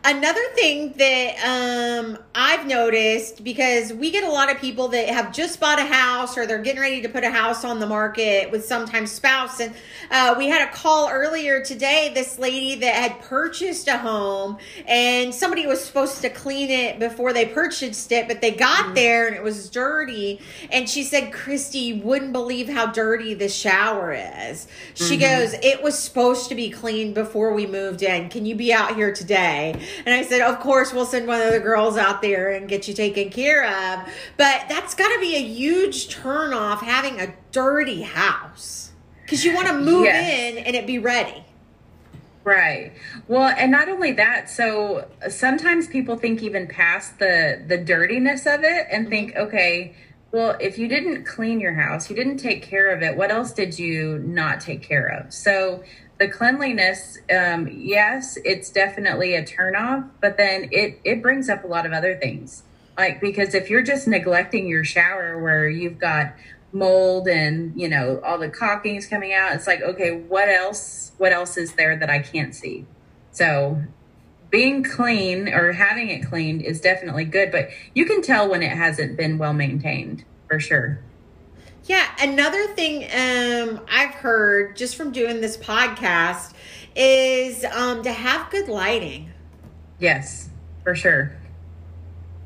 Another 0.05 0.43
thing 0.55 0.93
that 0.99 1.37
um, 1.45 2.19
I've 2.35 2.65
noticed 2.67 3.43
because 3.43 3.93
we 3.93 4.12
get 4.12 4.23
a 4.23 4.31
lot 4.31 4.51
of 4.51 4.61
people 4.61 4.87
that 4.89 5.09
have 5.09 5.33
just 5.33 5.59
bought 5.59 5.81
a 5.81 5.85
house 5.85 6.39
or 6.39 6.47
they're 6.47 6.62
getting 6.62 6.81
ready 6.81 7.03
to 7.03 7.09
put 7.09 7.25
a 7.25 7.31
house 7.31 7.65
on 7.65 7.81
the 7.81 7.87
market 7.87 8.53
with 8.53 8.65
sometimes 8.65 9.11
spouse. 9.11 9.59
And 9.59 9.75
uh, 10.12 10.37
we 10.39 10.47
had 10.47 10.67
a 10.69 10.71
call 10.71 11.09
earlier 11.11 11.65
today. 11.65 12.12
This 12.15 12.39
lady 12.39 12.77
that 12.77 12.95
had 12.95 13.21
purchased 13.23 13.89
a 13.89 13.99
home 13.99 14.59
and 14.87 15.35
somebody 15.35 15.67
was 15.67 15.85
supposed 15.85 16.21
to 16.23 16.31
clean 16.31 16.71
it 16.71 17.01
before 17.01 17.33
they 17.33 17.47
purchased 17.47 18.12
it, 18.12 18.29
but 18.29 18.41
they 18.41 18.53
got 18.53 18.95
there 18.95 19.27
and 19.27 19.35
it 19.35 19.43
was 19.43 19.69
dirty. 19.69 20.41
And 20.71 20.89
she 20.89 21.03
said, 21.03 21.33
Christy, 21.33 21.79
you 21.79 22.03
wouldn't 22.03 22.33
believe 22.33 22.69
how 22.69 22.87
dirty 22.87 23.35
the 23.35 23.49
shower 23.49 24.12
is. 24.12 24.69
She 24.95 25.17
goes, 25.17 25.55
It 25.55 25.83
was 25.83 25.99
supposed 25.99 26.49
to 26.49 26.55
be 26.55 26.71
cleaned 26.71 27.15
before 27.15 27.53
we 27.55 27.67
moved 27.67 28.03
in. 28.03 28.29
Can 28.29 28.47
you 28.47 28.55
be 28.55 28.73
out 28.73 28.95
here 28.95 29.12
today? 29.12 29.66
And 29.75 30.15
I 30.15 30.23
said, 30.23 30.41
Of 30.41 30.61
course, 30.61 30.93
we'll 30.93 31.07
send 31.07 31.27
one 31.27 31.41
of 31.41 31.53
the 31.53 31.61
girls 31.61 31.97
out 31.97 32.23
there 32.23 32.51
and 32.51 32.69
get 32.69 32.87
you 32.89 32.95
taken 32.95 33.31
care 33.31 33.65
of. 33.65 34.09
But 34.37 34.65
that's 34.69 34.95
got 34.95 35.09
to 35.15 35.21
be 35.21 35.37
a 35.37 35.43
huge 35.43 36.15
turnoff 36.15 36.79
having 36.81 37.21
a 37.21 37.35
dirty 37.53 38.03
house 38.03 38.93
because 39.23 39.45
you 39.45 39.55
want 39.55 39.67
to 39.69 39.75
move 39.75 40.05
Yes. 40.05 40.57
in 40.57 40.65
and 40.65 40.77
it 40.77 40.87
be 40.87 40.99
ready. 40.99 41.45
right 42.45 42.93
well 43.27 43.53
and 43.59 43.73
not 43.73 43.89
only 43.89 44.13
that 44.13 44.49
so 44.49 45.09
sometimes 45.29 45.89
people 45.89 46.17
think 46.17 46.43
even 46.43 46.69
past 46.69 47.19
the 47.19 47.61
the 47.67 47.77
dirtiness 47.77 48.47
of 48.47 48.63
it 48.63 48.87
and 48.91 49.07
mm-hmm. 49.07 49.11
think 49.11 49.37
okay 49.37 49.95
well 50.31 50.57
if 50.61 50.79
you 50.79 50.87
didn't 50.87 51.25
clean 51.25 51.59
your 51.59 51.75
house 51.75 52.09
you 52.09 52.15
didn't 52.15 52.37
take 52.37 52.63
care 52.63 52.95
of 52.95 53.03
it 53.03 53.17
what 53.17 53.33
else 53.33 53.53
did 53.53 53.77
you 53.79 54.19
not 54.21 54.61
take 54.61 54.81
care 54.81 55.07
of 55.09 55.33
so 55.35 55.83
the 56.19 56.29
cleanliness 56.29 57.19
um, 57.35 57.69
yes 57.71 58.39
it's 58.45 58.71
definitely 58.71 59.35
a 59.35 59.45
turnoff 59.45 60.09
but 60.21 60.37
then 60.37 60.69
it 60.73 61.01
it 61.05 61.23
brings 61.23 61.49
up 61.49 61.65
a 61.65 61.67
lot 61.67 61.87
of 61.87 61.93
other 61.93 62.17
things. 62.17 62.63
Like 62.97 63.21
because 63.21 63.55
if 63.55 63.69
you're 63.69 63.83
just 63.83 64.09
neglecting 64.09 64.67
your 64.67 64.85
shower 64.85 65.43
where 65.43 65.69
you've 65.69 65.99
got 65.99 66.35
mold 66.73 67.29
and 67.29 67.79
you 67.79 67.89
know 67.89 68.21
all 68.25 68.39
the 68.39 68.49
caulking's 68.49 69.07
coming 69.07 69.33
out 69.33 69.55
it's 69.55 69.67
like 69.67 69.81
okay 69.81 70.19
what 70.19 70.49
else 70.49 71.13
what 71.17 71.33
else 71.33 71.57
is 71.57 71.75
there 71.75 71.97
that 71.97 72.11
i 72.11 72.19
can't 72.19 72.55
see? 72.55 72.87
So 73.31 73.83
being 74.51 74.83
clean 74.83 75.49
or 75.49 75.73
having 75.73 76.09
it 76.09 76.27
cleaned 76.27 76.63
is 76.63 76.81
definitely 76.81 77.27
good 77.27 77.53
but 77.53 77.69
you 77.95 78.07
can 78.07 78.23
tell 78.23 78.49
when 78.49 78.63
it 78.63 78.73
hasn't 78.73 79.17
been 79.17 79.37
well 79.37 79.53
maintained 79.53 80.25
for 80.49 80.59
sure 80.59 81.01
Yeah, 81.87 82.05
another 82.20 82.66
thing 82.68 83.05
um, 83.05 83.81
I've 83.88 84.14
heard 84.14 84.77
just 84.77 84.96
from 84.96 85.12
doing 85.12 85.40
this 85.40 85.57
podcast 85.57 86.53
is 86.96 87.64
um, 87.64 88.03
to 88.03 88.12
have 88.12 88.51
good 88.51 88.68
lighting. 88.68 89.33
yes 90.01 90.51
for 90.83 90.94
sure. 90.94 91.33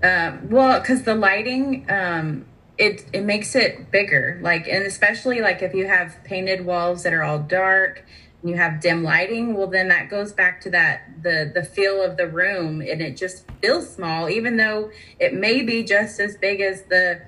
Um, 0.02 0.48
well, 0.50 0.80
because 0.80 1.02
the 1.02 1.14
lighting, 1.14 1.86
um, 1.90 2.46
it 2.78 3.04
it 3.12 3.22
makes 3.22 3.54
it 3.54 3.90
bigger. 3.90 4.38
Like, 4.42 4.66
and 4.66 4.84
especially 4.84 5.40
like 5.40 5.62
if 5.62 5.74
you 5.74 5.86
have 5.86 6.16
painted 6.24 6.64
walls 6.64 7.02
that 7.02 7.12
are 7.12 7.22
all 7.22 7.38
dark, 7.38 8.04
and 8.40 8.50
you 8.50 8.56
have 8.56 8.80
dim 8.80 9.02
lighting. 9.02 9.54
Well, 9.54 9.66
then 9.66 9.88
that 9.88 10.08
goes 10.08 10.32
back 10.32 10.60
to 10.62 10.70
that 10.70 11.22
the 11.22 11.50
the 11.54 11.62
feel 11.62 12.02
of 12.02 12.16
the 12.16 12.26
room, 12.26 12.80
and 12.80 13.02
it 13.02 13.16
just 13.16 13.44
feels 13.60 13.90
small, 13.94 14.28
even 14.30 14.56
though 14.56 14.90
it 15.18 15.34
may 15.34 15.62
be 15.62 15.82
just 15.82 16.18
as 16.18 16.36
big 16.38 16.60
as 16.62 16.82
the 16.84 17.20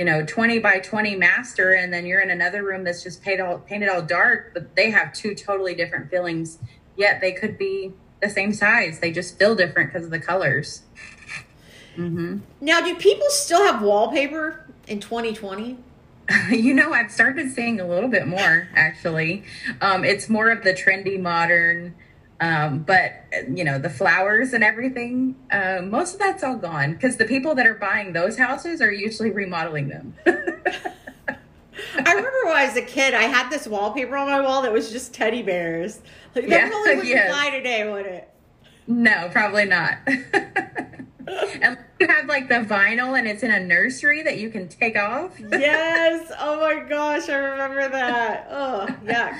you 0.00 0.06
know 0.06 0.24
20 0.24 0.58
by 0.60 0.78
20 0.78 1.14
master 1.16 1.74
and 1.74 1.92
then 1.92 2.06
you're 2.06 2.22
in 2.22 2.30
another 2.30 2.62
room 2.62 2.84
that's 2.84 3.02
just 3.02 3.22
painted 3.22 3.42
all 3.42 3.58
painted 3.58 3.88
all 3.90 4.00
dark 4.00 4.54
but 4.54 4.74
they 4.74 4.90
have 4.90 5.12
two 5.12 5.34
totally 5.34 5.74
different 5.74 6.10
feelings 6.10 6.58
yet 6.96 7.20
they 7.20 7.32
could 7.32 7.58
be 7.58 7.92
the 8.20 8.28
same 8.28 8.52
size. 8.52 9.00
They 9.00 9.10
just 9.10 9.38
feel 9.38 9.54
different 9.54 9.92
because 9.92 10.04
of 10.04 10.10
the 10.10 10.20
colors. 10.20 10.82
Mm-hmm. 11.96 12.38
now 12.60 12.80
do 12.80 12.94
people 12.94 13.26
still 13.30 13.64
have 13.64 13.82
wallpaper 13.82 14.64
in 14.86 15.00
2020 15.00 15.76
you 16.50 16.72
know 16.72 16.92
i've 16.92 17.10
started 17.10 17.50
seeing 17.50 17.80
a 17.80 17.86
little 17.86 18.08
bit 18.08 18.28
more 18.28 18.68
actually. 18.76 19.42
Um, 19.80 20.04
it's 20.04 20.28
more 20.28 20.50
of 20.50 20.62
the 20.62 20.72
trendy 20.72 21.20
modern 21.20 21.96
um, 22.40 22.80
but 22.80 23.12
you 23.48 23.64
know 23.64 23.78
the 23.78 23.90
flowers 23.90 24.52
and 24.52 24.64
everything, 24.64 25.36
uh, 25.52 25.80
most 25.82 26.14
of 26.14 26.20
that's 26.20 26.42
all 26.42 26.56
gone 26.56 26.94
because 26.94 27.16
the 27.16 27.26
people 27.26 27.54
that 27.54 27.66
are 27.66 27.74
buying 27.74 28.12
those 28.12 28.38
houses 28.38 28.80
are 28.80 28.92
usually 28.92 29.30
remodeling 29.30 29.88
them. 29.88 30.14
I 30.26 32.12
remember 32.12 32.38
when 32.44 32.56
I 32.56 32.66
was 32.66 32.76
a 32.76 32.82
kid, 32.82 33.14
I 33.14 33.22
had 33.22 33.50
this 33.50 33.66
wallpaper 33.66 34.16
on 34.16 34.28
my 34.28 34.40
wall 34.40 34.62
that 34.62 34.72
was 34.72 34.90
just 34.90 35.14
teddy 35.14 35.42
bears. 35.42 36.00
Like 36.34 36.48
that 36.48 36.50
yeah, 36.50 36.68
probably 36.68 36.96
wouldn't 36.96 37.28
fly 37.28 37.50
today, 37.50 37.90
would 37.90 38.06
it? 38.06 38.30
No, 38.86 39.28
probably 39.32 39.66
not. 39.66 39.98
and 40.06 41.78
you 42.00 42.06
have 42.08 42.26
like 42.26 42.48
the 42.48 42.56
vinyl 42.56 43.18
and 43.18 43.28
it's 43.28 43.42
in 43.42 43.50
a 43.50 43.60
nursery 43.60 44.22
that 44.22 44.38
you 44.38 44.50
can 44.50 44.68
take 44.68 44.96
off. 44.96 45.38
yes. 45.38 46.32
Oh 46.40 46.58
my 46.60 46.88
gosh, 46.88 47.28
I 47.28 47.36
remember 47.36 47.88
that. 47.88 48.48
Oh, 48.50 48.88
yeah. 49.04 49.38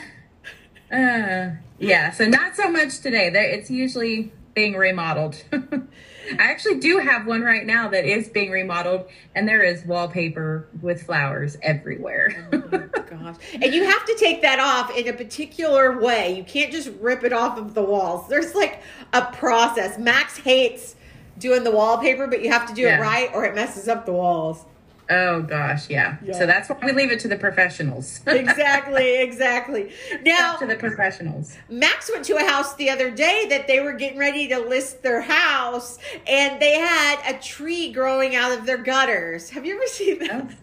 Uh, 0.92 1.56
yeah, 1.80 2.10
so 2.10 2.26
not 2.26 2.56
so 2.56 2.70
much 2.70 3.00
today. 3.00 3.30
It's 3.32 3.70
usually 3.70 4.32
being 4.54 4.74
remodeled. 4.74 5.42
I 5.52 6.50
actually 6.50 6.78
do 6.78 6.98
have 6.98 7.26
one 7.26 7.40
right 7.40 7.66
now 7.66 7.88
that 7.88 8.04
is 8.04 8.28
being 8.28 8.50
remodeled, 8.50 9.08
and 9.34 9.48
there 9.48 9.62
is 9.62 9.84
wallpaper 9.84 10.68
with 10.80 11.02
flowers 11.02 11.56
everywhere. 11.62 12.48
oh 12.52 13.02
gosh. 13.10 13.36
And 13.54 13.74
you 13.74 13.84
have 13.84 14.04
to 14.04 14.16
take 14.18 14.42
that 14.42 14.60
off 14.60 14.96
in 14.96 15.08
a 15.08 15.12
particular 15.12 15.98
way. 15.98 16.36
You 16.36 16.44
can't 16.44 16.70
just 16.70 16.90
rip 17.00 17.24
it 17.24 17.32
off 17.32 17.58
of 17.58 17.74
the 17.74 17.82
walls. 17.82 18.28
There's 18.28 18.54
like 18.54 18.82
a 19.12 19.22
process. 19.32 19.98
Max 19.98 20.36
hates 20.36 20.94
doing 21.38 21.64
the 21.64 21.70
wallpaper, 21.70 22.26
but 22.26 22.42
you 22.42 22.52
have 22.52 22.68
to 22.68 22.74
do 22.74 22.82
yeah. 22.82 22.98
it 22.98 23.00
right 23.00 23.30
or 23.34 23.44
it 23.44 23.54
messes 23.54 23.88
up 23.88 24.06
the 24.06 24.12
walls. 24.12 24.64
Oh 25.10 25.42
gosh, 25.42 25.90
yeah. 25.90 26.18
yeah. 26.24 26.38
So 26.38 26.46
that's 26.46 26.68
why 26.68 26.78
we 26.84 26.92
leave 26.92 27.10
it 27.10 27.18
to 27.20 27.28
the 27.28 27.36
professionals. 27.36 28.20
exactly, 28.26 29.20
exactly. 29.20 29.92
Now 30.24 30.56
to 30.56 30.66
the 30.66 30.76
professionals. 30.76 31.56
Max 31.68 32.08
went 32.10 32.24
to 32.26 32.36
a 32.36 32.44
house 32.44 32.76
the 32.76 32.90
other 32.90 33.10
day 33.10 33.46
that 33.50 33.66
they 33.66 33.80
were 33.80 33.92
getting 33.92 34.18
ready 34.18 34.46
to 34.48 34.58
list 34.60 35.02
their 35.02 35.20
house, 35.20 35.98
and 36.28 36.62
they 36.62 36.78
had 36.78 37.20
a 37.26 37.38
tree 37.40 37.92
growing 37.92 38.36
out 38.36 38.56
of 38.56 38.66
their 38.66 38.78
gutters. 38.78 39.50
Have 39.50 39.66
you 39.66 39.74
ever 39.74 39.86
seen 39.86 40.20
that? 40.20 40.54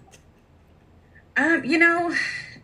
Oh. 1.38 1.56
Um, 1.56 1.66
you 1.66 1.78
know, 1.78 2.16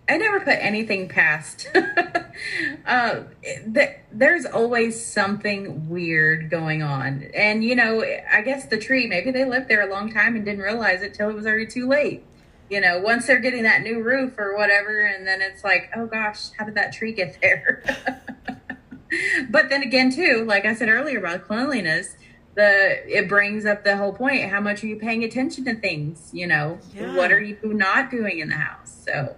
I 0.07 0.17
never 0.17 0.39
put 0.41 0.57
anything 0.59 1.07
past. 1.07 1.69
uh, 2.85 3.21
th- 3.41 3.97
there's 4.11 4.45
always 4.45 5.03
something 5.03 5.89
weird 5.89 6.49
going 6.49 6.83
on. 6.83 7.29
And, 7.33 7.63
you 7.63 7.75
know, 7.75 8.03
I 8.31 8.41
guess 8.41 8.65
the 8.65 8.77
tree, 8.77 9.07
maybe 9.07 9.31
they 9.31 9.45
lived 9.45 9.69
there 9.69 9.87
a 9.87 9.89
long 9.89 10.11
time 10.11 10.35
and 10.35 10.43
didn't 10.43 10.61
realize 10.61 11.01
it 11.01 11.13
till 11.13 11.29
it 11.29 11.35
was 11.35 11.45
already 11.45 11.67
too 11.67 11.87
late. 11.87 12.25
You 12.69 12.81
know, 12.81 12.99
once 12.99 13.27
they're 13.27 13.39
getting 13.39 13.63
that 13.63 13.81
new 13.81 14.01
roof 14.01 14.37
or 14.37 14.57
whatever, 14.57 15.05
and 15.05 15.25
then 15.25 15.41
it's 15.41 15.63
like, 15.63 15.89
oh 15.95 16.05
gosh, 16.05 16.49
how 16.57 16.65
did 16.65 16.75
that 16.75 16.91
tree 16.91 17.13
get 17.13 17.37
there? 17.41 17.83
but 19.49 19.69
then 19.69 19.83
again, 19.83 20.11
too, 20.11 20.43
like 20.45 20.65
I 20.65 20.73
said 20.73 20.89
earlier 20.89 21.19
about 21.19 21.45
cleanliness, 21.45 22.15
the 22.55 23.01
it 23.07 23.27
brings 23.27 23.65
up 23.65 23.83
the 23.83 23.97
whole 23.97 24.13
point 24.13 24.49
how 24.49 24.59
much 24.59 24.83
are 24.83 24.87
you 24.87 24.95
paying 24.95 25.23
attention 25.23 25.65
to 25.65 25.73
things 25.73 26.29
you 26.33 26.45
know 26.45 26.77
yeah. 26.93 27.15
what 27.15 27.31
are 27.31 27.41
you 27.41 27.57
not 27.63 28.11
doing 28.11 28.37
in 28.37 28.49
the 28.49 28.55
house 28.55 29.05
so 29.05 29.35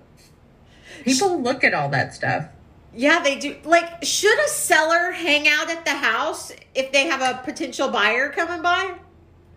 People 1.06 1.39
look 1.41 1.63
at 1.63 1.74
all 1.74 1.89
that 1.89 2.15
stuff. 2.15 2.48
Yeah, 2.96 3.22
they 3.22 3.38
do. 3.38 3.58
Like, 3.63 4.04
should 4.04 4.39
a 4.39 4.48
seller 4.48 5.12
hang 5.12 5.48
out 5.48 5.70
at 5.70 5.86
the 5.86 5.94
house 5.94 6.52
if 6.74 6.91
they 6.91 7.06
have 7.06 7.22
a 7.22 7.41
potential 7.44 7.89
buyer 7.89 8.30
coming 8.30 8.62
by? 8.62 8.96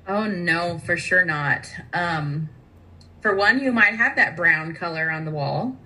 Oh 0.07 0.27
no, 0.27 0.79
for 0.79 0.97
sure 0.97 1.25
not. 1.25 1.67
Um, 1.95 2.51
for 3.23 3.35
one, 3.35 3.61
you 3.61 3.73
might 3.73 3.95
have 3.95 4.17
that 4.17 4.37
brown 4.37 4.75
color 4.75 5.11
on 5.11 5.25
the 5.25 5.31
wall, 5.31 5.77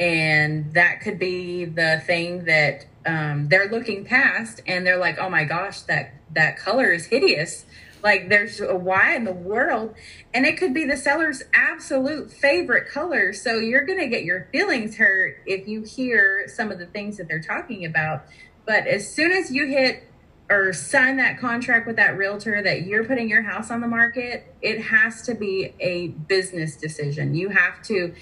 and 0.00 0.72
that 0.74 1.00
could 1.00 1.18
be 1.18 1.66
the 1.66 2.02
thing 2.06 2.44
that 2.44 2.86
um, 3.06 3.48
they're 3.48 3.68
looking 3.68 4.04
past, 4.04 4.60
and 4.66 4.86
they're 4.86 4.98
like, 4.98 5.18
"Oh 5.18 5.28
my 5.28 5.44
gosh, 5.44 5.82
that 5.82 6.14
that 6.32 6.56
color 6.56 6.92
is 6.92 7.06
hideous." 7.06 7.64
Like 8.02 8.28
there's 8.28 8.60
a 8.60 8.74
why 8.74 9.14
in 9.14 9.24
the 9.24 9.32
world, 9.32 9.94
and 10.34 10.44
it 10.44 10.56
could 10.56 10.74
be 10.74 10.84
the 10.84 10.96
seller's 10.96 11.42
absolute 11.54 12.32
favorite 12.32 12.88
color. 12.88 13.32
So 13.32 13.58
you're 13.58 13.84
going 13.84 14.00
to 14.00 14.08
get 14.08 14.24
your 14.24 14.48
feelings 14.52 14.96
hurt 14.96 15.36
if 15.46 15.68
you 15.68 15.82
hear 15.82 16.48
some 16.48 16.72
of 16.72 16.78
the 16.78 16.86
things 16.86 17.16
that 17.18 17.28
they're 17.28 17.42
talking 17.42 17.84
about. 17.84 18.24
But 18.66 18.86
as 18.86 19.12
soon 19.12 19.32
as 19.32 19.50
you 19.50 19.66
hit 19.66 20.04
or 20.50 20.72
sign 20.72 21.16
that 21.16 21.38
contract 21.38 21.86
with 21.86 21.96
that 21.96 22.16
realtor 22.18 22.60
that 22.62 22.82
you're 22.82 23.04
putting 23.04 23.28
your 23.28 23.42
house 23.42 23.70
on 23.70 23.80
the 23.80 23.88
market, 23.88 24.54
it 24.60 24.80
has 24.82 25.22
to 25.22 25.34
be 25.34 25.72
a 25.80 26.08
business 26.08 26.76
decision. 26.76 27.34
You 27.34 27.50
have 27.50 27.82
to 27.84 28.14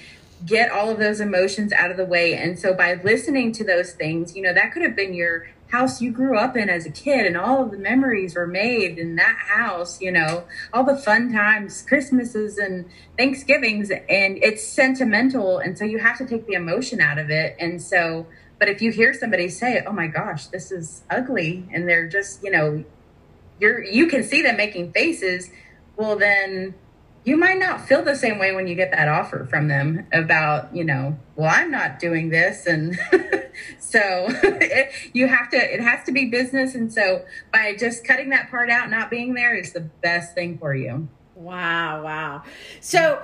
get 0.46 0.70
all 0.70 0.90
of 0.90 0.98
those 0.98 1.20
emotions 1.20 1.72
out 1.72 1.90
of 1.90 1.96
the 1.96 2.04
way. 2.04 2.34
And 2.34 2.58
so 2.58 2.72
by 2.72 2.94
listening 3.02 3.52
to 3.52 3.64
those 3.64 3.92
things, 3.92 4.36
you 4.36 4.42
know, 4.42 4.54
that 4.54 4.72
could 4.72 4.82
have 4.82 4.96
been 4.96 5.12
your 5.12 5.48
house 5.70 6.00
you 6.00 6.10
grew 6.12 6.38
up 6.38 6.56
in 6.56 6.68
as 6.68 6.86
a 6.86 6.90
kid 6.90 7.26
and 7.26 7.36
all 7.36 7.62
of 7.62 7.70
the 7.70 7.78
memories 7.78 8.34
were 8.34 8.46
made 8.46 8.98
in 8.98 9.16
that 9.16 9.36
house 9.48 10.00
you 10.00 10.12
know? 10.12 10.44
All 10.72 10.84
the 10.84 10.96
fun 10.96 11.32
times 11.32 11.82
christmases 11.86 12.58
and 12.58 12.86
thanksgivings 13.16 13.90
and 13.90 14.38
it's 14.42 14.66
sentimental 14.66 15.58
and 15.58 15.76
so 15.76 15.84
you 15.84 15.98
have 15.98 16.18
to 16.18 16.26
take 16.26 16.46
the 16.46 16.54
emotion 16.54 17.00
out 17.00 17.18
of 17.18 17.30
it 17.30 17.56
and 17.58 17.80
so 17.80 18.26
but 18.58 18.68
if 18.68 18.82
you 18.82 18.92
hear 18.92 19.14
somebody 19.14 19.48
say 19.48 19.82
oh 19.86 19.92
my 19.92 20.06
gosh 20.06 20.46
this 20.46 20.70
is 20.70 21.02
ugly 21.10 21.68
and 21.72 21.88
they're 21.88 22.08
just 22.08 22.42
you 22.42 22.50
know 22.50 22.84
you're 23.60 23.82
you 23.82 24.06
can 24.06 24.24
see 24.24 24.42
them 24.42 24.56
making 24.56 24.92
faces 24.92 25.50
well 25.96 26.16
then 26.16 26.74
you 27.24 27.36
might 27.36 27.58
not 27.58 27.86
feel 27.86 28.02
the 28.02 28.16
same 28.16 28.38
way 28.38 28.54
when 28.54 28.66
you 28.66 28.74
get 28.74 28.90
that 28.92 29.08
offer 29.08 29.44
from 29.44 29.68
them 29.68 30.06
about 30.12 30.74
you 30.74 30.84
know 30.84 31.18
well 31.36 31.50
i'm 31.52 31.70
not 31.70 31.98
doing 31.98 32.30
this. 32.30 32.66
And 32.66 32.98
so 33.78 34.00
it, 34.28 34.92
you 35.12 35.26
have 35.28 35.50
to 35.50 35.56
it 35.56 35.80
has 35.80 36.04
to 36.06 36.12
be 36.12 36.26
business. 36.26 36.74
And 36.74 36.92
so 36.92 37.24
by 37.52 37.74
just 37.76 38.04
cutting 38.04 38.30
that 38.30 38.50
part 38.50 38.70
out 38.70 38.90
not 38.90 39.10
being 39.10 39.34
there 39.34 39.54
is 39.54 39.72
the 39.72 39.80
best 39.80 40.34
thing 40.34 40.58
for 40.58 40.74
you. 40.74 41.08
Wow 41.34 42.04
wow. 42.04 42.42
So 42.80 43.22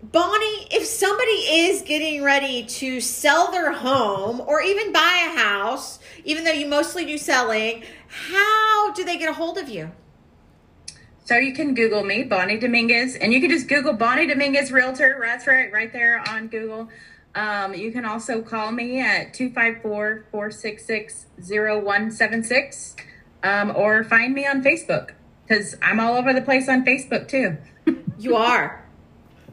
bonnie 0.00 0.68
if 0.70 0.86
somebody 0.86 1.30
is 1.30 1.82
getting 1.82 2.22
ready 2.22 2.64
to 2.64 3.00
sell 3.00 3.50
their 3.50 3.72
home 3.72 4.40
or 4.46 4.62
even 4.62 4.92
buy 4.92 5.32
a 5.34 5.36
house 5.36 5.98
even 6.24 6.44
though 6.44 6.52
you 6.52 6.68
mostly 6.68 7.04
do 7.04 7.18
selling 7.18 7.82
how 8.06 8.92
do 8.92 9.02
they 9.04 9.18
get 9.18 9.28
a 9.28 9.32
hold 9.32 9.58
of 9.58 9.68
you 9.68 9.90
so 11.28 11.36
you 11.36 11.52
can 11.52 11.74
Google 11.74 12.02
me, 12.04 12.22
Bonnie 12.22 12.58
Dominguez, 12.58 13.14
and 13.14 13.34
you 13.34 13.40
can 13.42 13.50
just 13.50 13.68
Google 13.68 13.92
Bonnie 13.92 14.26
Dominguez 14.26 14.72
Realtor. 14.72 15.18
That's 15.22 15.46
right, 15.46 15.70
right 15.70 15.92
there 15.92 16.24
on 16.26 16.48
Google. 16.48 16.88
Um, 17.34 17.74
you 17.74 17.92
can 17.92 18.06
also 18.06 18.40
call 18.40 18.72
me 18.72 18.98
at 19.02 19.34
254 19.34 20.24
466 20.30 21.26
0176 21.36 22.96
um, 23.42 23.76
or 23.76 24.04
find 24.04 24.32
me 24.32 24.46
on 24.46 24.62
Facebook 24.62 25.10
because 25.46 25.76
I'm 25.82 26.00
all 26.00 26.14
over 26.14 26.32
the 26.32 26.40
place 26.40 26.66
on 26.66 26.86
Facebook 26.86 27.28
too. 27.28 27.58
you 28.18 28.34
are. 28.34 28.82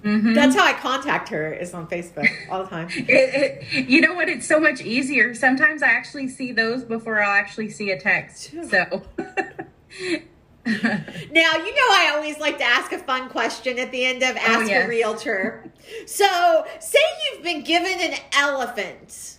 Mm-hmm. 0.02 0.34
That's 0.34 0.56
how 0.56 0.64
I 0.64 0.72
contact 0.72 1.28
her 1.28 1.52
is 1.52 1.74
on 1.74 1.88
Facebook 1.88 2.30
all 2.50 2.64
the 2.64 2.70
time. 2.70 2.88
it, 2.96 3.66
it, 3.74 3.90
you 3.90 4.00
know 4.00 4.14
what? 4.14 4.30
It's 4.30 4.48
so 4.48 4.62
much 4.62 4.80
easier. 4.80 5.36
Sometimes 5.36 5.84
I 5.84 5.88
actually 5.88 6.30
see 6.30 6.54
those 6.54 6.86
before 6.86 7.22
I'll 7.22 7.38
actually 7.38 7.70
see 7.70 7.92
a 7.92 8.00
text. 8.00 8.54
So 8.70 9.02
now, 10.84 11.52
you 11.58 11.76
know, 11.76 11.88
I 11.92 12.12
always 12.16 12.40
like 12.40 12.58
to 12.58 12.64
ask 12.64 12.92
a 12.92 12.98
fun 12.98 13.30
question 13.30 13.78
at 13.78 13.92
the 13.92 14.04
end 14.04 14.24
of 14.24 14.36
oh, 14.36 14.40
Ask 14.40 14.62
oh, 14.62 14.68
yes. 14.68 14.86
a 14.86 14.90
Realtor. 14.90 15.72
So, 16.08 16.66
say 16.80 17.00
you've 17.32 17.44
been 17.44 17.64
given 17.64 18.00
an 18.00 18.18
elephant 18.34 19.38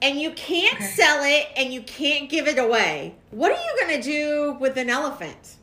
and 0.00 0.18
you 0.18 0.30
can't 0.30 0.76
okay. 0.76 0.84
sell 0.84 1.22
it 1.22 1.48
and 1.56 1.72
you 1.72 1.82
can't 1.82 2.30
give 2.30 2.48
it 2.48 2.58
away. 2.58 3.14
What 3.30 3.52
are 3.52 3.60
you 3.62 3.86
going 3.86 4.00
to 4.00 4.02
do 4.02 4.56
with 4.58 4.78
an 4.78 4.88
elephant? 4.88 5.56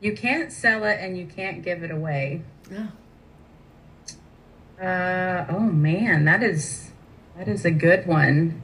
You 0.00 0.12
can't 0.12 0.52
sell 0.52 0.84
it 0.84 0.98
and 1.00 1.18
you 1.18 1.26
can't 1.26 1.62
give 1.62 1.82
it 1.82 1.90
away. 1.90 2.42
Oh. 2.72 2.88
Uh, 4.84 5.46
oh 5.48 5.60
man, 5.60 6.24
that 6.24 6.42
is 6.42 6.90
that 7.36 7.48
is 7.48 7.64
a 7.64 7.70
good 7.70 8.06
one. 8.06 8.62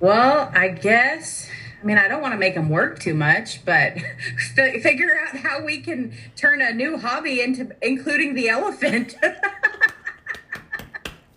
Well, 0.00 0.50
I 0.54 0.68
guess 0.68 1.48
I 1.80 1.84
mean, 1.84 1.98
I 1.98 2.08
don't 2.08 2.22
want 2.22 2.32
to 2.32 2.38
make 2.38 2.54
them 2.54 2.68
work 2.70 2.98
too 2.98 3.14
much, 3.14 3.64
but 3.64 3.92
f- 3.96 4.82
figure 4.82 5.18
out 5.20 5.36
how 5.36 5.62
we 5.64 5.80
can 5.80 6.14
turn 6.34 6.60
a 6.60 6.72
new 6.72 6.96
hobby 6.98 7.40
into 7.40 7.70
including 7.82 8.34
the 8.34 8.48
elephant. 8.48 9.14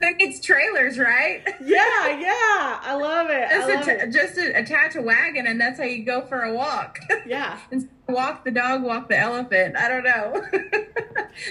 it's 0.01 0.39
trailers, 0.39 0.97
right? 0.97 1.41
Yeah, 1.61 2.19
yeah. 2.19 2.79
I 2.81 2.95
love 2.99 3.29
it. 3.29 3.49
Just, 3.49 3.69
I 3.69 3.73
love 3.73 3.87
atta- 3.87 4.03
it. 4.03 4.11
just 4.11 4.35
to 4.35 4.51
attach 4.57 4.95
a 4.95 5.01
wagon, 5.01 5.45
and 5.47 5.59
that's 5.59 5.77
how 5.77 5.85
you 5.85 6.03
go 6.05 6.21
for 6.25 6.41
a 6.43 6.53
walk. 6.53 6.99
Yeah. 7.25 7.59
Walk 8.07 8.43
the 8.43 8.49
dog, 8.49 8.81
walk 8.81 9.07
the 9.09 9.17
elephant. 9.17 9.75
I 9.77 9.87
don't 9.87 10.03
know. 10.03 10.43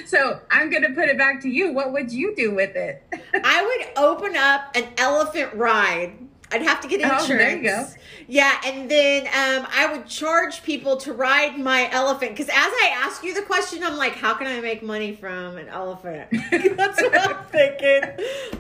so 0.07 0.41
I'm 0.51 0.71
going 0.71 0.83
to 0.83 0.89
put 0.91 1.09
it 1.09 1.17
back 1.17 1.41
to 1.43 1.49
you. 1.49 1.73
What 1.73 1.93
would 1.93 2.11
you 2.11 2.35
do 2.35 2.53
with 2.53 2.75
it? 2.75 3.05
I 3.45 3.63
would 3.65 4.03
open 4.03 4.35
up 4.35 4.75
an 4.75 4.89
elephant 4.97 5.55
ride. 5.55 6.28
I'd 6.51 6.63
have 6.63 6.81
to 6.81 6.89
get 6.89 7.01
insurance. 7.01 7.25
Oh, 7.31 7.37
there 7.37 7.57
you 7.57 7.63
go. 7.63 7.87
Yeah, 8.27 8.61
and 8.65 8.91
then 8.91 9.27
um, 9.27 9.67
I 9.71 9.91
would 9.93 10.07
charge 10.07 10.63
people 10.63 10.97
to 10.99 11.13
ride 11.13 11.59
my 11.59 11.91
elephant. 11.91 12.33
Because 12.33 12.49
as 12.49 12.55
I 12.57 12.93
ask 12.95 13.23
you 13.23 13.35
the 13.35 13.43
question, 13.43 13.83
I'm 13.85 13.97
like, 13.97 14.13
how 14.15 14.35
can 14.35 14.47
I 14.47 14.61
make 14.61 14.83
money 14.83 15.15
from 15.15 15.57
an 15.57 15.69
elephant? 15.69 16.29
That's 16.51 17.01
what 17.03 17.19
I'm 17.19 17.45
thinking. 17.47 18.03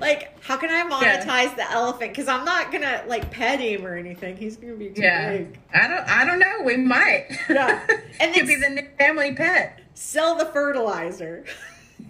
Like, 0.00 0.42
how 0.42 0.56
can 0.56 0.70
I 0.70 0.88
monetize 0.90 1.54
the 1.56 1.70
elephant? 1.70 2.12
Because 2.12 2.28
I'm 2.28 2.44
not 2.44 2.72
gonna 2.72 3.04
like 3.06 3.30
pet 3.30 3.60
him 3.60 3.86
or 3.86 3.96
anything. 3.96 4.36
He's 4.36 4.56
gonna 4.56 4.74
be 4.74 4.90
too 4.90 5.02
Yeah, 5.02 5.36
big. 5.38 5.58
I 5.74 5.88
don't. 5.88 6.08
I 6.08 6.24
don't 6.24 6.38
know. 6.38 6.62
We 6.64 6.76
might. 6.76 7.26
Yeah. 7.48 7.86
And 8.20 8.34
then 8.34 8.34
could 8.34 8.46
be 8.48 8.56
the 8.56 8.68
new 8.70 8.88
family 8.98 9.34
pet. 9.34 9.80
Sell 9.94 10.34
the 10.36 10.46
fertilizer. 10.46 11.44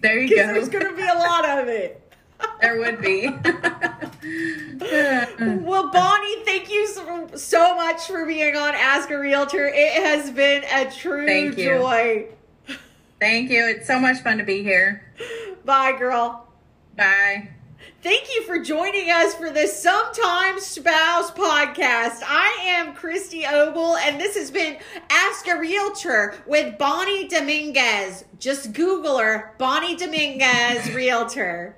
There 0.01 0.19
you 0.19 0.27
Because 0.29 0.47
go. 0.47 0.53
there's 0.53 0.69
gonna 0.69 0.95
be 0.95 1.03
a 1.03 1.13
lot 1.13 1.47
of 1.47 1.67
it. 1.67 2.08
There 2.61 2.77
would 2.79 3.01
be. 3.01 3.29
Well, 5.61 5.91
Bonnie, 5.91 6.43
thank 6.45 6.69
you 6.71 6.87
so, 6.87 7.27
so 7.35 7.75
much 7.75 8.05
for 8.07 8.25
being 8.25 8.55
on 8.55 8.73
Ask 8.75 9.09
a 9.11 9.17
Realtor. 9.19 9.67
It 9.67 10.03
has 10.03 10.29
been 10.31 10.63
a 10.63 10.91
true 10.91 11.25
Thank 11.25 11.57
you. 11.57 11.65
joy. 11.65 12.27
Thank 13.19 13.49
you. 13.49 13.65
It's 13.67 13.87
so 13.87 13.99
much 13.99 14.17
fun 14.21 14.37
to 14.39 14.43
be 14.43 14.61
here. 14.63 15.03
Bye, 15.65 15.97
girl. 15.97 16.47
Bye. 16.97 17.49
Thank 18.01 18.33
you 18.33 18.43
for 18.43 18.59
joining 18.59 19.09
us 19.09 19.35
for 19.35 19.49
the 19.51 19.67
Sometimes 19.67 20.65
Spouse 20.65 21.31
podcast. 21.31 22.21
I 22.25 22.57
am 22.65 22.93
Christy 22.93 23.45
Ogle, 23.45 23.97
and 23.97 24.19
this 24.19 24.35
has 24.35 24.51
been 24.51 24.77
Ask 25.09 25.47
a 25.47 25.57
Realtor 25.57 26.35
with 26.47 26.77
Bonnie 26.77 27.27
Dominguez. 27.27 28.25
Just 28.39 28.73
Google 28.73 29.17
her, 29.17 29.53
Bonnie 29.57 29.95
Dominguez 29.95 30.93
Realtor. 30.93 31.75